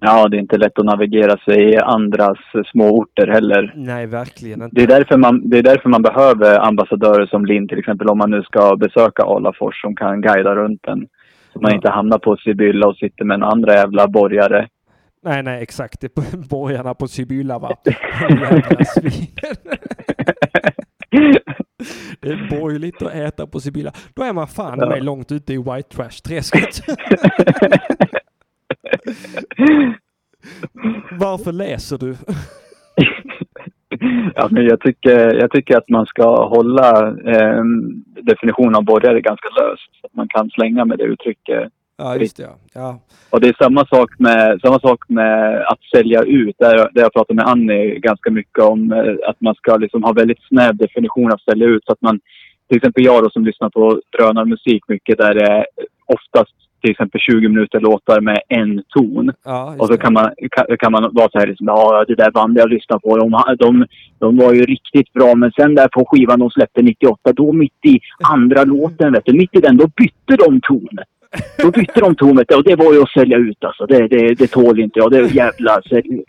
[0.00, 2.38] Ja, det är inte lätt att navigera sig i andras
[2.72, 3.72] små orter heller.
[3.76, 4.76] Nej, verkligen inte.
[4.76, 8.18] Det är, därför man, det är därför man behöver ambassadörer som Linn till exempel om
[8.18, 11.06] man nu ska besöka Alafors som kan guida runt en.
[11.52, 11.76] Så man Ja.
[11.76, 14.68] inte hamnar på Sibylla och sitter med en andra jävla borgare.
[15.22, 16.00] Nej, nej, exakt.
[16.00, 17.76] Det är borgarna på Sibylla va?
[17.84, 19.56] Jävla svinen.
[22.20, 23.92] Det är borgerligt att äta på Sibylla.
[24.14, 24.88] Då är man fan Ja.
[24.88, 26.80] med långt ute i white trash-träsket.
[31.18, 32.16] Varför läser du?
[34.34, 37.62] Ja, men jag, tycker, jag tycker att man ska hålla eh,
[38.22, 40.00] definitionen av borgare ganska löst.
[40.00, 41.72] Så att man kan slänga med det uttrycket.
[42.00, 42.42] Ja, just det.
[42.42, 42.56] Ja.
[42.74, 43.00] ja.
[43.30, 46.56] Och det är samma sak med, samma sak med att sälja ut.
[46.58, 50.12] Där, där jag pratar med Annie ganska mycket om eh, att man ska liksom ha
[50.12, 51.84] väldigt snäv definition av sälja ut.
[51.84, 52.20] Så att man,
[52.68, 55.66] till exempel jag då som lyssnar på drönarmusik mycket där det är
[56.06, 59.32] oftast till exempel 20 minuter låtar med en ton.
[59.44, 62.30] Ja, Och så kan man, kan, kan man vara så här liksom, ja det där
[62.30, 63.86] bandet jag lyssnade på, de, de,
[64.18, 65.34] de var ju riktigt bra.
[65.34, 68.00] Men sen där på skivan de släppte 98, då mitt i
[68.32, 70.98] andra låten, vet du, mitt i den, då bytte de ton.
[71.56, 73.86] Då bytte de tornet och det var ju att sälja ut alltså.
[73.86, 75.10] Det, det, det tål inte jag.
[75.10, 76.24] Det är jävla sälj.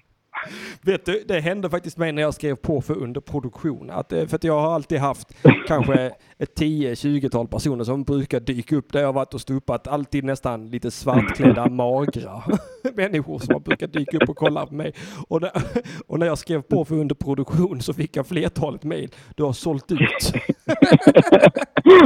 [0.81, 3.89] Vet du, det hände faktiskt mig när jag skrev på för underproduktion.
[3.89, 5.27] Att, eh, för att jag har alltid haft
[5.67, 9.87] kanske ett 10-20-tal personer som brukar dyka upp där jag varit och stupat.
[9.87, 12.43] Alltid nästan lite svartklädda, magra
[12.95, 14.93] människor som brukar dyka upp och kolla på mig.
[15.27, 15.51] Och när,
[16.07, 19.09] och när jag skrev på för underproduktion så fick jag flertalet mejl.
[19.35, 19.99] Du har sålt ut.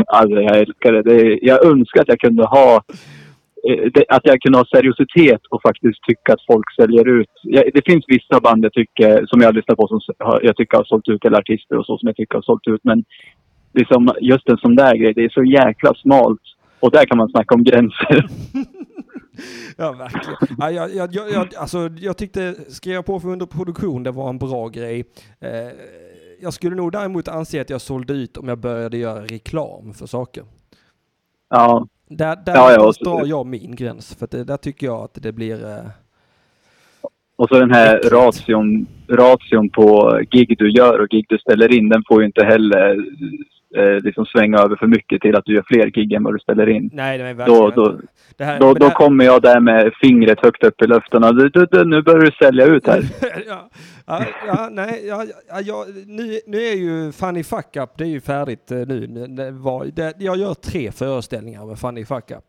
[0.08, 1.02] Alltså jag älskar det.
[1.04, 2.84] det är, jag önskar att jag kunde ha
[4.10, 7.34] att jag kunde ha seriositet och faktiskt tycka att folk säljer ut.
[7.74, 10.00] Det finns vissa band jag tycker, som jag lyssnar på som
[10.42, 12.84] jag tycker har sålt ut, eller artister och så som jag tycker har sålt ut.
[12.84, 13.04] Men
[13.74, 16.42] liksom, just en sån där grej, det är så jäkla smalt.
[16.80, 18.28] Och där kan man snacka om gränser.
[19.78, 20.56] Ja, verkligen.
[20.58, 24.38] Ja, jag, jag, jag, jag, alltså, jag tyckte skriva på för underproduktion, det var en
[24.38, 25.06] bra grej.
[25.40, 25.50] Eh,
[26.42, 30.06] jag skulle nog däremot anse att jag sålde ut om jag började göra reklam för
[30.06, 30.44] saker.
[31.50, 34.88] Ja, Där, där Ja, ja, och så- drar jag min gräns, för det, där tycker
[34.88, 35.66] jag att det blir...
[35.66, 35.86] Eh,
[37.36, 41.90] och så den här ration, ration på gig du gör och gig du ställer in,
[41.90, 43.06] den får ju inte heller
[43.78, 46.40] eh, liksom svänga över för mycket till att du gör fler gig än vad du
[46.40, 46.90] ställer in.
[46.94, 48.00] nej, nej, verkligen Då, då.
[48.38, 51.36] Det här, då, då här- kommer jag där med fingret högt upp i luften och
[51.36, 53.04] du, du, du, nu börjar du sälja ut här.
[53.48, 53.70] ja,
[54.08, 55.26] ja, ja, nej, ja,
[55.64, 59.08] ja, nu, nu är ju Funny Fuck Up, det är ju färdigt eh, nu.
[59.30, 62.44] Det var, det, jag gör tre föreställningar med Funny Fuck Up.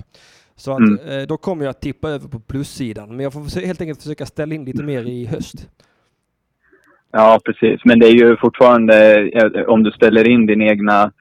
[0.58, 0.98] Så att Mm.
[1.20, 3.08] eh, då kommer jag att tippa över på plussidan.
[3.08, 5.68] Men jag får helt enkelt försöka ställa in lite mer i höst.
[7.16, 7.80] Ja, precis.
[7.84, 11.12] Men det är ju fortfarande, eh, om du ställer in din egna,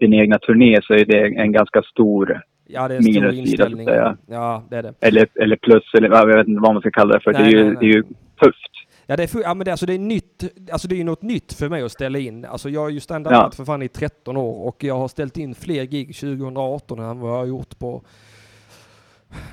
[0.00, 3.34] din egna turné så är det en ganska stor, Ja, det är en stor att
[3.34, 3.86] inställning.
[3.86, 4.16] säga.
[4.26, 4.94] Ja, det är det.
[5.00, 7.32] eller, eller plus, eller jag vet inte vad man ska kalla det för.
[7.32, 7.76] det, Nej, är ju, nej, nej.
[7.80, 8.02] det är ju
[8.42, 8.70] tufft.
[9.06, 10.44] Ja, det är, ja, men det, alltså, det är nytt.
[10.72, 12.44] Alltså det är ju något nytt för mig att ställa in.
[12.44, 13.50] Alltså jag har ju standardat Ja.
[13.56, 17.30] för fan i 13 år och jag har ställt in fler gig 2018 än vad
[17.32, 18.02] jag har gjort på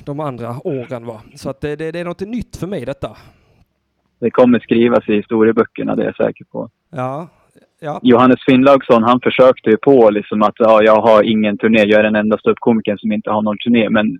[0.05, 1.21] de andra åren va.
[1.35, 3.17] Så att det, det, det är något nytt för mig detta.
[4.21, 6.69] Det kommer skrivas i historieböckerna, det är jag säker på.
[6.91, 7.27] Ja,
[7.79, 7.99] ja.
[8.03, 12.03] Johannes Finnlaugsson, han försökte ju på liksom att ja, jag har ingen turné, jag är
[12.03, 13.89] den enda ståuppkomikern som inte har någon turné.
[13.89, 14.19] Men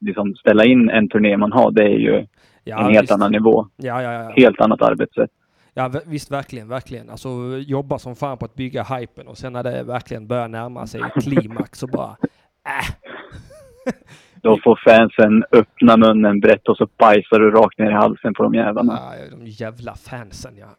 [0.00, 2.26] liksom ställa in en turné man har, det är ju
[2.66, 3.12] Ja, en helt visst.
[3.12, 3.66] annan nivå.
[3.76, 4.30] Ja.
[4.36, 5.30] Helt annat arbetssätt.
[5.74, 7.10] ja visst, verkligen, verkligen.
[7.10, 7.28] Alltså
[7.66, 11.00] jobba som fan på att bygga hypen och sen när det verkligen börjar närma sig
[11.22, 12.16] klimax så bara
[12.66, 12.94] äh.
[14.44, 18.42] Då får fansen öppna munnen brett och så bajsar du rakt ner i halsen på
[18.42, 18.98] de jävlarna.
[19.00, 20.76] Ja, de jävla fansen ja.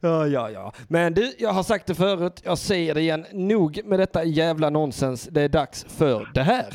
[0.00, 0.72] ja, ja, ja.
[0.88, 3.24] Men du, jag har sagt det förut, jag säger det igen.
[3.32, 5.28] Nog med detta jävla nonsens.
[5.32, 6.72] Det är dags för det här.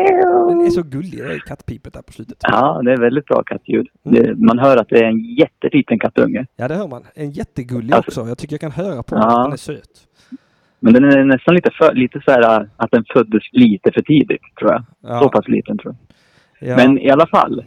[0.00, 0.52] Och katterna förstås.
[0.52, 2.36] En är så gullig, det är kattpipet där på slutet.
[2.42, 3.86] Ja, det är väldigt bra kattljud.
[4.02, 6.46] Det, man hör att det är en jätteliten kattunge.
[6.56, 7.02] Ja, det hör man.
[7.14, 8.28] En jättegullig Alltså- också.
[8.28, 9.20] Jag tycker jag kan höra på Ja.
[9.30, 9.42] den.
[9.42, 9.90] Den är söt.
[10.80, 14.42] Men den är nästan lite för, lite så här att den föddes lite för tidigt,
[14.58, 14.84] tror jag.
[15.02, 15.20] Ja.
[15.20, 15.94] Så pass liten, tror
[16.58, 16.68] jag.
[16.68, 16.76] Ja.
[16.76, 17.64] Men i alla fall.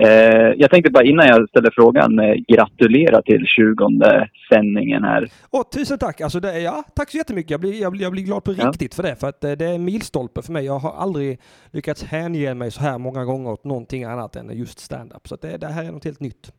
[0.00, 5.28] Eh, jag tänkte bara innan jag ställer frågan eh, gratulera till 20 sändningen här.
[5.50, 6.20] Åh, tusen tack!
[6.20, 7.50] Alltså det, ja, tack så jättemycket.
[7.50, 8.68] Jag blir, jag blir, jag blir glad på Ja.
[8.68, 9.16] riktigt för det.
[9.16, 10.64] För att eh, det är en milstolpe för mig.
[10.64, 11.40] Jag har aldrig
[11.72, 15.28] lyckats hänge mig så här många gånger åt någonting annat än just stand-up.
[15.28, 16.52] Så det, det här är något helt nytt.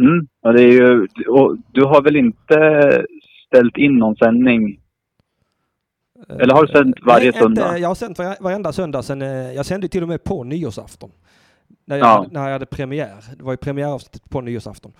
[0.00, 0.26] Mm.
[0.42, 2.56] Och det är ju, och du har väl inte
[3.46, 4.80] ställt in någon sändning?
[6.28, 7.68] Eller har du sänt varje Nej, söndag?
[7.68, 10.44] Inte, jag har sänt var, varenda söndag sen, eh, jag sände till och med på
[10.44, 11.10] nyårsafton.
[11.88, 12.08] När jag, Ja.
[12.08, 13.14] hade, när jag hade premiär.
[13.36, 14.92] Det var ju premiäravsnittet på nyårsafton.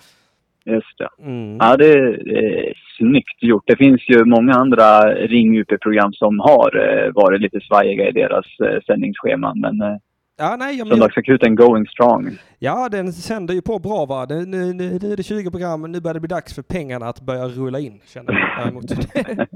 [0.65, 1.09] Just det.
[1.23, 1.57] Mm.
[1.61, 3.63] Ja, det är snyggt gjort.
[3.67, 8.47] Det finns ju många andra ring program som har eh, varit lite svajiga i deras
[8.65, 9.61] eh, sändningsscheman.
[9.61, 9.97] Men eh,
[10.41, 12.31] Ja, nej, jag, Söndagsakuten going strong.
[12.59, 14.27] ja, den sänder ju på bra va.
[14.29, 16.63] Nu, nu, nu, nu är det 20 program, men nu börjar det bli dags för
[16.63, 18.85] pengarna att börja rulla in, känner jag däremot.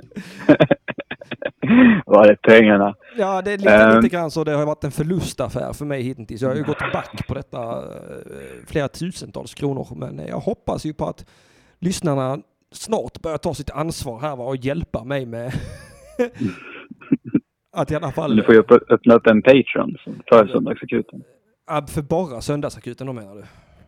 [2.07, 2.95] Var är pengarna?
[3.17, 3.97] Ja, det är lite, Ehm.
[4.03, 4.45] lite grann så.
[4.45, 6.43] Det har varit en förlustaffär för mig hittills.
[6.43, 9.87] Jag har ju gått back på detta eh, flera tusentals kronor.
[9.97, 11.27] Men jag hoppas ju på att
[11.79, 12.39] lyssnarna
[12.73, 15.53] snart börjar ta sitt ansvar här va, och hjälpa mig med
[17.73, 18.37] att i alla fall...
[18.37, 19.97] Du får ju öppna upp en Patreon
[20.29, 21.23] för Söndagsakuten.
[21.89, 23.43] För bara söndagsakuten då menar du?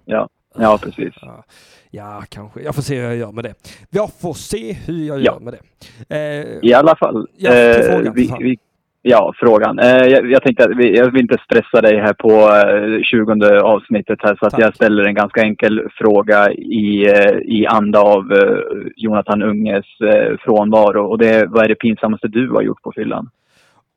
[0.05, 1.15] Ja, ja precis.
[1.23, 1.45] Ja,
[1.91, 2.61] ja, kanske.
[2.63, 3.55] Jag får se hur jag gör med det.
[3.91, 5.23] Jag får se hur jag Ja.
[5.33, 6.17] gör med det.
[6.17, 7.29] Eh, I alla fall.
[7.37, 8.57] Ja, eh, frågan, vi, vi,
[9.03, 9.79] ja, frågan.
[9.79, 13.61] Eh, jag, jag tänkte att vi, jag vill inte stressa dig här på eh, 20
[13.61, 18.33] avsnittet här så att jag ställer en ganska enkel fråga i, eh, i anda av
[18.33, 18.59] eh,
[18.97, 21.07] Jonathan Unges eh, frånvaro.
[21.11, 23.31] Och det är, vad är det pinsammaste du har gjort på fyllan?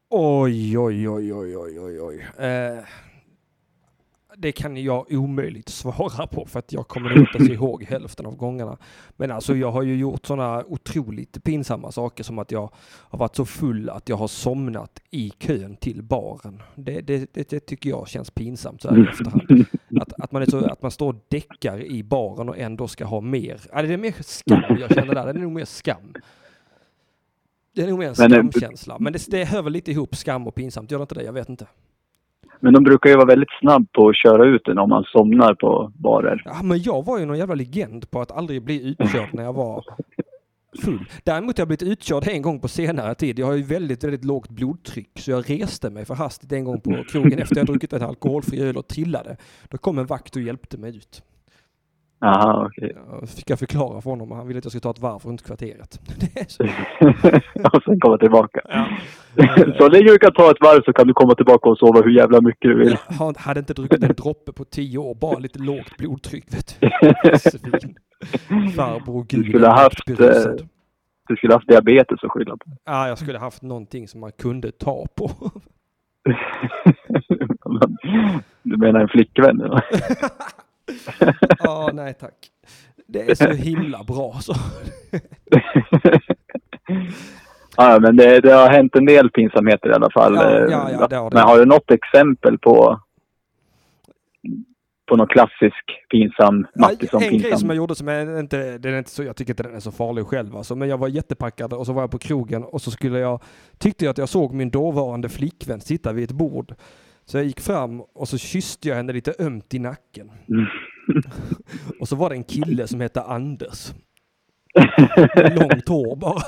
[0.10, 2.26] Oj, oj, oj, oj, oj, oj, oj.
[4.40, 8.36] Det kan jag omöjligt svara på för att jag kommer inte ens ihåg hälften av
[8.36, 8.78] gångerna.
[9.16, 13.36] Men alltså jag har ju gjort sådana otroligt pinsamma saker som att jag har varit
[13.36, 16.62] så full att jag har somnat i kön till baren.
[16.76, 19.66] Det, det, det, det tycker jag känns pinsamt så här i efterhand.
[20.02, 23.06] Att, att, man är så, att man står och däckar i baren och ändå ska
[23.06, 23.62] ha mer.
[23.72, 25.24] Ja, det är mer skam jag känner där.
[25.26, 26.14] Det är nog mer skam.
[27.74, 28.98] Det är nog mer en eh, skamkänsla.
[29.00, 30.92] Men det, det hör väl lite ihop skam och pinsamt.
[30.92, 31.24] Gör det inte det?
[31.24, 31.68] Jag vet inte.
[32.60, 35.54] Men de brukar ju vara väldigt snabb på att köra ut en om man somnar
[35.54, 36.42] på barer.
[36.46, 39.54] Ja, men jag var ju någon jävla legend på att aldrig bli utkörd när jag
[39.54, 39.84] var
[40.84, 41.06] full.
[41.24, 43.40] Däremot har jag blivit utkörd en gång på senare tid.
[43.40, 46.82] Jag har ju väldigt, väldigt lågt blodtryck så jag reste mig för hastigt en gång
[46.82, 49.38] på krogen efter jag druckit en alkoholfri öl och trillade.
[49.70, 51.24] Då kom en vakt och hjälpte mig ut.
[52.22, 52.96] Aha, okej.
[52.96, 55.22] Ja, fick jag förklara för honom och han ville att jag skulle ta ett varv
[55.26, 56.00] runt kvarteret.
[56.48, 56.64] Så.
[57.74, 58.62] och sen komma tillbaka.
[59.78, 62.12] så länge du kan ta ett varv så kan du komma tillbaka och sova hur
[62.12, 62.98] jävla mycket du vill.
[63.20, 66.90] Jag hade inte druckit en droppe på tio år, bara lite lågt blodtryck vet du.
[68.76, 69.48] Farbror Du gud.
[69.50, 70.68] skulle ha haft, eh, berusad.
[71.28, 72.66] du skulle haft diabetes att skylla på.
[72.86, 75.32] Ja, jag skulle haft någonting som man kunde ta på.
[78.64, 79.62] du menar en flickvän?
[81.60, 82.52] Ja, nej tack.
[83.08, 84.54] Det är så himla bra så.
[87.78, 90.36] ja, men det, det har hänt en del pinsamheter i alla fall.
[90.36, 91.36] Ja, ja, ja, det har det.
[91.36, 93.00] Men har du något exempel på
[95.08, 98.98] på någon klassisk pinsam Mattisson en grej som jag gjorde som är inte, den är
[98.98, 101.74] inte så, jag tycker inte den är så farlig själv alltså, men jag var jättepackad
[101.74, 103.44] och så var jag på krogen och så skulle jag,
[103.78, 106.76] tyckte jag att jag såg min dåvarande flickvän sitta vid ett bord.
[107.30, 110.32] Så jag gick fram och så kysste jag henne lite ömt i nacken.
[110.50, 110.66] Mm.
[112.00, 113.94] och så var det en kille som hette Anders.
[115.36, 116.42] Långt hår bara.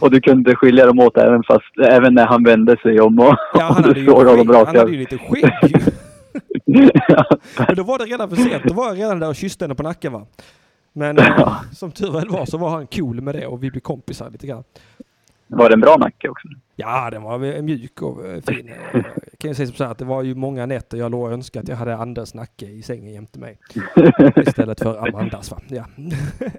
[0.00, 3.36] Och du kunde skilja dem åt även fast även när han vände sig om och,
[3.54, 5.82] Ja, han och du såg honom rakt han hade ju lite skägg.
[7.58, 8.64] Men då var det redan för sent.
[8.64, 10.26] Då var jag redan där och kysste henne på nacken va.
[10.92, 13.80] Men eh, som tur väl var så var han cool med det och vi blev
[13.80, 14.64] kompisar lite grann.
[15.46, 16.48] Var det en bra nacke också?
[16.76, 18.68] Ja, den var mjuk och eh, fin.
[18.68, 21.10] Eh, Jag kan ju säga som så här att det var ju många nätter jag
[21.10, 23.58] låg och önskade att jag hade Anders nacke i sängen jämte mig.
[24.36, 25.58] Istället för Amandas va.
[25.68, 25.84] Ja.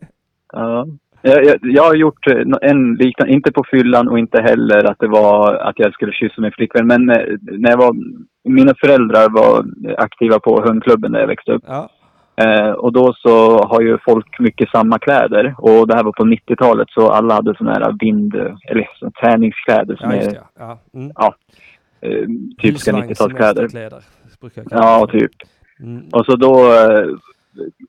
[0.54, 0.88] Ja.
[1.22, 5.08] Jag, jag, har gjort eh, en liknande, inte på fyllan och inte heller att det
[5.08, 6.88] var att jag skulle kyssa min flickvän.
[6.88, 7.06] Men
[7.42, 7.96] när jag var,
[8.44, 9.66] mina föräldrar var
[9.98, 11.64] aktiva på hundklubben där jag växte upp.
[11.68, 11.90] Ja.
[12.38, 15.56] Eh, och då så har ju folk mycket samma kläder.
[15.58, 19.96] Och det här var på 90-talet så alla hade sådana här vind, eller så, träningskläder
[19.96, 20.42] som Ja, är.
[20.60, 20.80] Ja.
[20.94, 21.12] Mm.
[21.16, 21.36] ja,
[22.02, 22.12] eh,
[22.62, 23.56] typiska Husvagns 90-talskläder.
[23.56, 24.02] semesterkläder,
[24.42, 25.32] brukar jag kalla Ja, typ.
[25.80, 26.04] Mm.
[26.12, 27.08] Och så då, eh,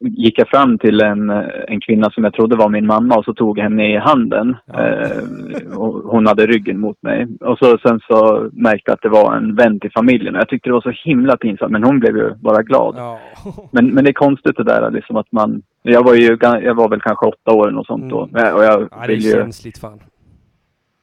[0.00, 1.30] gick jag fram till en,
[1.68, 4.56] en kvinna som jag trodde var min mamma och så tog jag henne i handen.
[4.74, 7.26] Eh, och hon hade ryggen mot mig.
[7.40, 10.34] Och så, sen så märkte jag att det var en vän till familjen.
[10.34, 12.94] Och jag tyckte det var så himla pinsamt, men hon blev ju bara glad.
[12.98, 13.20] Ja.
[13.70, 15.62] Men, men det är konstigt det där liksom att man...
[15.82, 18.28] Jag var ju jag var väl kanske åtta år något sånt då.
[18.34, 18.54] Mm.
[18.54, 19.32] Och jag Ja, det är ju...
[19.32, 20.00] känsligt fan.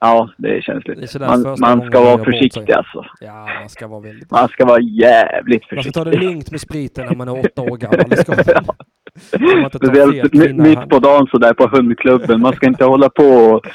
[0.06, 3.06] Ja, det är sådär man man ska vara försiktig alltså.
[3.20, 4.32] Ja, man ska vara väldigt...
[4.32, 5.94] Man ska vara jävligt Man ska försiktig.
[5.94, 8.10] ta det lugnt med spriten när man är åtta år gammal.
[8.10, 8.34] Det ska
[9.78, 12.42] Speciellt mitt på dagen så där på hundklubben.
[12.42, 13.66] Man ska inte hålla på och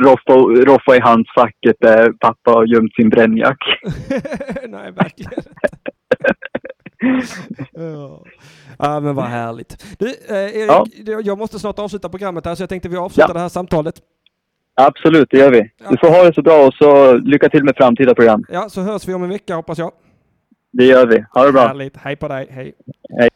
[0.00, 0.32] roffa,
[0.72, 3.58] roffa i handskfacket där pappa har gömt sin brännjack.
[4.68, 5.32] Nej, verkligen
[7.72, 8.24] ja.
[8.78, 9.96] ja, men vad härligt.
[9.98, 11.20] Du, eh, Erik, Ja.
[11.24, 13.34] jag måste snart avsluta programmet här så jag tänkte vi avslutar Ja.
[13.34, 13.94] det här samtalet.
[14.80, 15.70] Absolut, det gör vi.
[15.90, 18.44] Du får ha det så bra och så lycka till med framtida program.
[18.48, 19.92] Ja, så hörs vi om en vecka hoppas jag.
[20.72, 21.24] Det gör vi.
[21.30, 21.66] Ha det bra.
[21.66, 21.96] Härligt.
[21.96, 22.46] Hej på dig.
[22.50, 22.72] Hej.
[23.18, 23.28] Hej.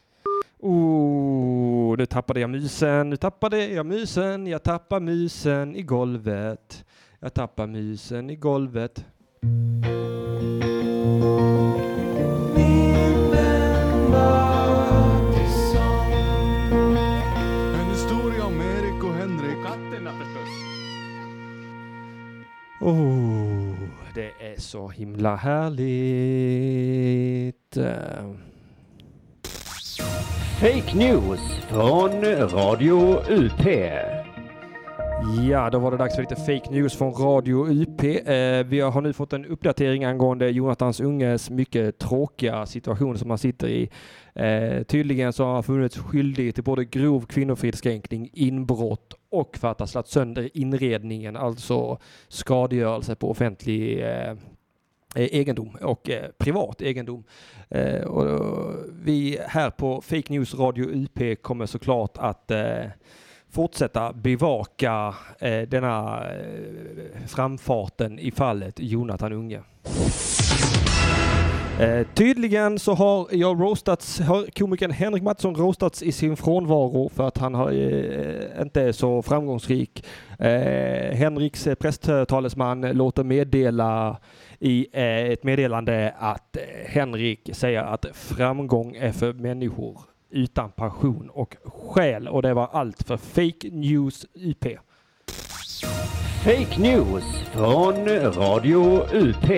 [0.59, 3.09] Oh, nu tappade jag musen.
[3.09, 4.47] Nu tappade jag musen.
[4.47, 6.85] Jag tappar musen i golvet.
[7.19, 9.05] Jag tappar musen i golvet.
[12.17, 12.53] En
[22.85, 23.73] Oh,
[24.15, 25.77] det är så himla härligt.
[30.59, 32.11] Fake news från
[32.49, 33.65] Radio UP.
[35.49, 38.03] Ja, då var det dags för lite fake news från Radio UP.
[38.03, 43.37] Eh, vi har nu fått en uppdatering angående Jonathans Unges mycket tråkiga situation som han
[43.37, 43.89] sitter i.
[44.35, 49.79] Eh, tydligen så har han funnits skyldig till både grov kvinnofridskränkning, inbrott och för att
[49.79, 54.35] ha slagit sönder inredningen, alltså skadegörelse på offentlig eh, eh,
[55.15, 57.23] egendom och eh, privat egendom.
[57.69, 62.85] Eh, och, och vi här på Fake News Radio UP kommer såklart att eh,
[63.49, 69.61] fortsätta bevaka eh, denna eh, framfarten i fallet Jonathan Unge.
[71.79, 77.27] Eh, tydligen så har jag roastats, har komikern Henrik Mattsson roastats i sin frånvaro för
[77.27, 80.05] att han har, eh, inte är så framgångsrik.
[80.39, 84.17] Eh, Henriks eh, presstalesman låter meddela
[84.59, 89.99] i eh, ett meddelande att eh, Henrik säger att framgång är för människor
[90.29, 94.65] utan passion och själ och det var allt för Fake News UP.
[96.43, 99.49] Fake news från Radio UP.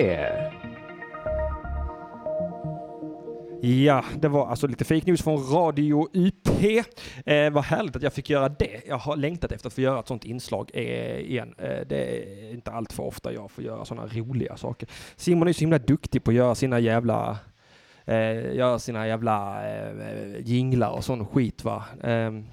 [3.66, 6.48] Ja, det var alltså lite fake news från Radio UP.
[7.26, 8.80] Eh, vad härligt att jag fick göra det.
[8.88, 11.54] Jag har längtat efter att få göra ett sånt inslag eh, igen.
[11.58, 14.88] Eh, det är inte allt för ofta jag får göra sådana roliga saker.
[15.16, 17.38] Simon är så himla duktig på att göra sina jävla
[18.04, 21.84] eh, göra sina jävla eh, jinglar och sån skit va.
[22.02, 22.46] Ehm,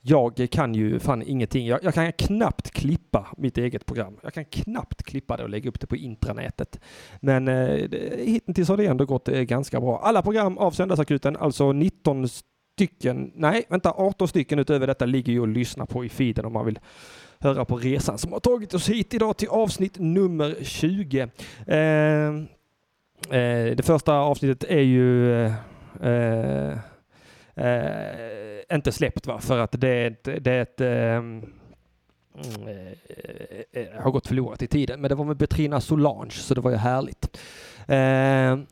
[0.00, 1.66] jag kan ju fan ingenting.
[1.66, 3.01] Jag, jag kan knappt klippa
[3.36, 4.16] mitt eget program.
[4.22, 6.80] Jag kan knappt klippa det och lägga upp det på intranätet.
[7.20, 9.98] Men eh, hittills har det ändå gått eh, ganska bra.
[9.98, 15.42] Alla program av Söndagsakuten, alltså 19 stycken, nej vänta 18 stycken utöver detta ligger ju
[15.42, 16.78] att lyssna på i feeden om man vill
[17.38, 21.20] höra på resan som har tagit oss hit idag till avsnitt nummer 20.
[21.66, 21.78] Eh,
[23.38, 25.52] eh, det första avsnittet är ju eh,
[26.02, 26.78] eh,
[27.54, 31.42] eh, inte släppt va, för att det är ett, det är ett eh, ehm, mm,
[31.42, 31.48] eh, eh,
[32.34, 32.92] Mm, eh,
[33.72, 35.00] eh, eh, har gått förlorat i tiden.
[35.00, 37.40] Men det var med Petrina Solange, så det var ju härligt.
[37.86, 38.68] Eh,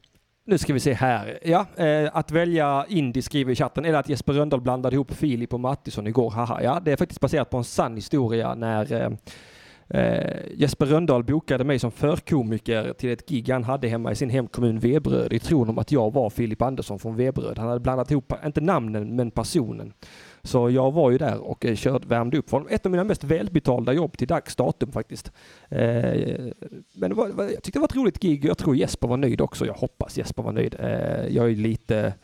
[0.46, 1.38] nu ska vi se här.
[1.42, 5.54] Ja, eh, att välja indie skriver i chatten, eller att Jesper Rönndahl blandade ihop Filip
[5.54, 6.30] och Mattisson igår.
[6.30, 9.10] Haha, ja, det är faktiskt baserat på en sann historia när eh,
[9.94, 14.30] Eh, Jesper Rönndahl bokade mig som förkomiker till ett gig han hade hemma i sin
[14.30, 17.58] hemkommun Veberöd i tron om att jag var Filip Andersson från Veberöd.
[17.58, 19.92] Han hade blandat ihop, inte namnen, men personen.
[20.42, 22.72] Så jag var ju där och eh, körde, värmde upp för honom.
[22.72, 25.32] Ett av mina mest välbetalda jobb till dags datum faktiskt.
[25.68, 26.52] Eh,
[26.94, 28.44] men det var, jag tyckte det var ett roligt gig.
[28.44, 29.66] Jag tror Jesper var nöjd också.
[29.66, 30.76] Jag hoppas Jesper var nöjd.
[30.78, 32.14] Eh, jag är lite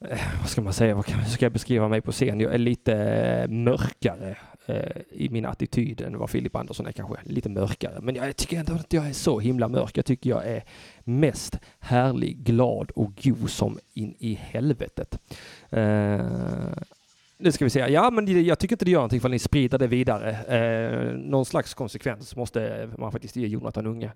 [0.00, 2.40] eh, vad ska man säga, hur ska jag beskriva mig på scen?
[2.40, 4.36] Jag är lite eh, mörkare
[4.66, 7.16] Eh, i min attityd än vad Filip Andersson är kanske.
[7.24, 8.00] Lite mörkare.
[8.00, 9.98] Men jag tycker ändå att jag är så himla mörk.
[9.98, 10.64] Jag tycker jag är
[11.04, 15.18] mest härlig, glad och god som in i helvetet.
[15.70, 16.20] Eh,
[17.42, 17.78] nu ska vi se.
[17.88, 20.30] Ja, men jag tycker inte det gör någonting för ni sprider det vidare.
[20.30, 24.12] Eh, någon slags konsekvens måste man faktiskt ge Jonathan Unge.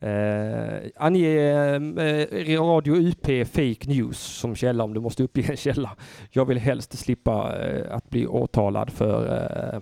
[0.00, 5.56] Eh, ange eh, eh, Radio UP Fake News som källa om du måste uppge en
[5.56, 5.90] källa.
[6.30, 9.36] Jag vill helst slippa eh, att bli åtalad för
[9.74, 9.80] eh,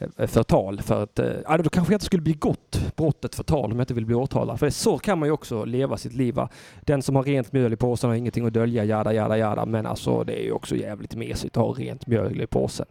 [0.00, 0.82] Eh, förtal.
[0.82, 3.94] För att, eh, ja, då kanske jag inte skulle begått brottet förtal om jag inte
[3.94, 4.58] vill bli åtalad.
[4.58, 6.34] För så kan man ju också leva sitt liv.
[6.34, 6.48] va.
[6.80, 9.66] Den som har rent mjöl i påsen har ingenting att dölja, jada, jada, jada.
[9.66, 12.86] Men alltså det är ju också jävligt mesigt att ha rent mjöl i påsen.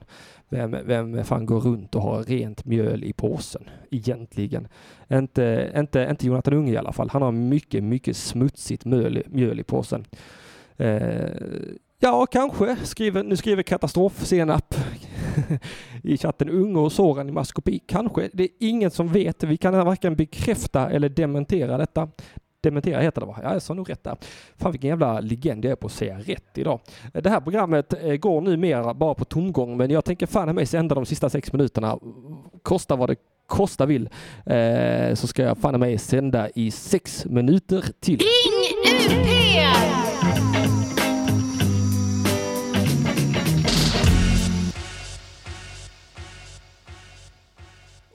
[0.50, 4.68] Vem, vem fan går runt och har rent mjöl i påsen egentligen?
[5.12, 7.10] Inte, inte, inte Jonathan Unge i alla fall.
[7.10, 10.06] Han har mycket, mycket smutsigt mjöl, mjöl i påsen.
[10.78, 11.30] Eh,
[12.00, 12.76] ja, kanske.
[12.84, 14.76] Skriver, nu skriver katastrofsenap
[16.04, 16.50] i chatten.
[16.50, 17.80] Unge och Soran i maskopi.
[17.86, 18.30] Kanske.
[18.34, 19.44] Det är ingen som vet.
[19.44, 22.10] Vi kan varken bekräfta eller dementera detta.
[22.62, 23.40] Dementera heter det va?
[23.44, 24.18] Ja, jag sa nog rätt där.
[24.58, 26.80] Fan vilken jävla legend jag är på att säga rätt idag.
[27.14, 30.66] Det här programmet eh, går numera bara på tomgång men jag tänker fan i mig
[30.66, 32.00] sända de sista sex minuterna.
[32.62, 33.16] Kosta vad det
[33.48, 34.10] kosta vill.
[34.46, 38.20] Eh, så ska jag fan i mig sända i sex minuter till.
[38.20, 40.03] Ring UP!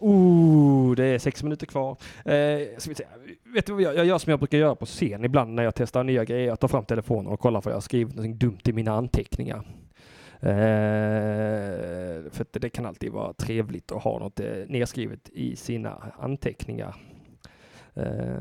[0.00, 1.90] Oh, det är sex minuter kvar.
[2.24, 3.04] Eh, ska vi se.
[3.54, 5.74] Vet du vad jag, jag gör som jag brukar göra på scen ibland när jag
[5.74, 6.46] testar nya grejer.
[6.46, 9.62] Jag tar fram telefonen och kollar för jag har skrivit något dumt i mina anteckningar.
[10.40, 10.50] Eh,
[12.30, 16.96] för det, det kan alltid vara trevligt att ha något eh, nedskrivet i sina anteckningar.
[17.94, 18.36] Eh,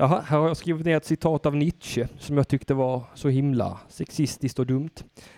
[0.00, 3.28] Jaha, här har jag skrivit ner ett citat av Nietzsche som jag tyckte var så
[3.28, 4.90] himla sexistiskt och dumt.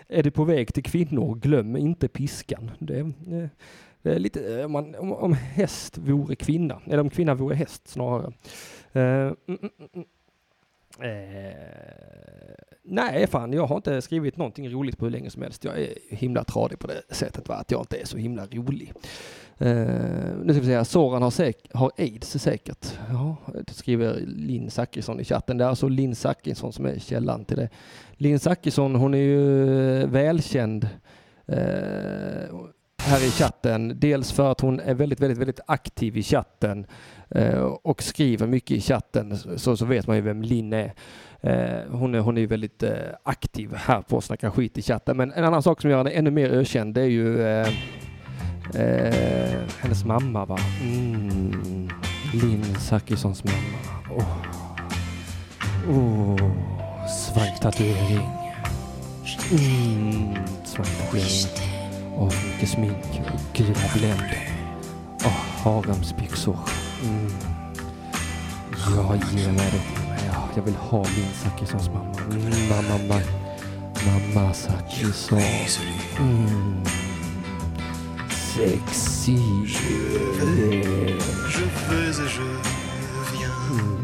[0.07, 2.71] Är du på väg till kvinnor, glöm inte piskan.
[2.79, 3.47] Det, eh,
[4.03, 7.55] det är lite, eh, om, man, om, om häst vore kvinna, eller om kvinna vore
[7.55, 8.33] häst snarare.
[8.95, 10.05] Uh, mm, mm.
[10.99, 11.53] Eh,
[12.83, 15.63] nej, fan, jag har inte skrivit någonting roligt på hur länge som helst.
[15.63, 17.55] Jag är himla tradig på det sättet, va?
[17.55, 18.93] att jag inte är så himla rolig.
[19.57, 19.75] Eh,
[20.43, 22.99] nu ska vi säga, Soran har, säk- har aids säkert.
[23.09, 23.35] Ja,
[23.67, 25.57] det skriver Linn Zachrisson i chatten.
[25.57, 27.69] Det är alltså Linn Zachrisson som är källan till det.
[28.11, 29.45] Linn Zachrisson, hon är ju
[30.05, 30.87] välkänd
[31.45, 32.55] eh,
[33.05, 33.99] här i chatten.
[33.99, 36.85] Dels för att hon är väldigt, väldigt, väldigt aktiv i chatten
[37.29, 39.37] eh, och skriver mycket i chatten.
[39.57, 40.93] Så, så vet man ju vem Linn är.
[41.41, 42.91] Eh, hon är, hon är ju väldigt eh,
[43.23, 45.17] aktiv här på Snacka skit i chatten.
[45.17, 47.67] Men en annan sak som gör henne ännu mer ökänd det är ju eh,
[48.75, 50.57] eh, hennes mamma va?
[50.81, 51.89] Mm.
[52.33, 53.57] Linn Zachrissons mamma.
[54.09, 54.45] Oh.
[55.89, 56.51] oh.
[57.07, 58.29] svanktatuering.
[59.51, 60.35] Mm.
[60.65, 61.72] Svanktatuering.
[62.17, 64.49] Åh, mycket smink och gula bländer.
[65.25, 65.31] Åh,
[65.63, 66.57] haremsbyxor.
[67.03, 67.31] Mm.
[68.95, 70.29] Ja, ge mig det mig.
[70.33, 72.15] Ja, jag vill ha Linn Zachrissons mamma.
[72.31, 73.21] Mm, mamma, mamma.
[74.05, 75.39] Mamma Zachrisson.
[76.19, 76.83] Mm.
[78.29, 79.37] Sexy.
[83.71, 84.02] Mm.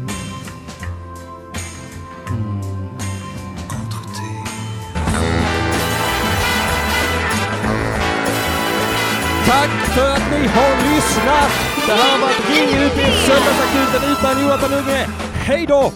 [9.50, 11.50] Tack för att ni har lyssnat!
[11.86, 15.06] Det här har varit Ring ut i Söndagsakuten utan Jonathan Unge.
[15.34, 15.92] Hej då!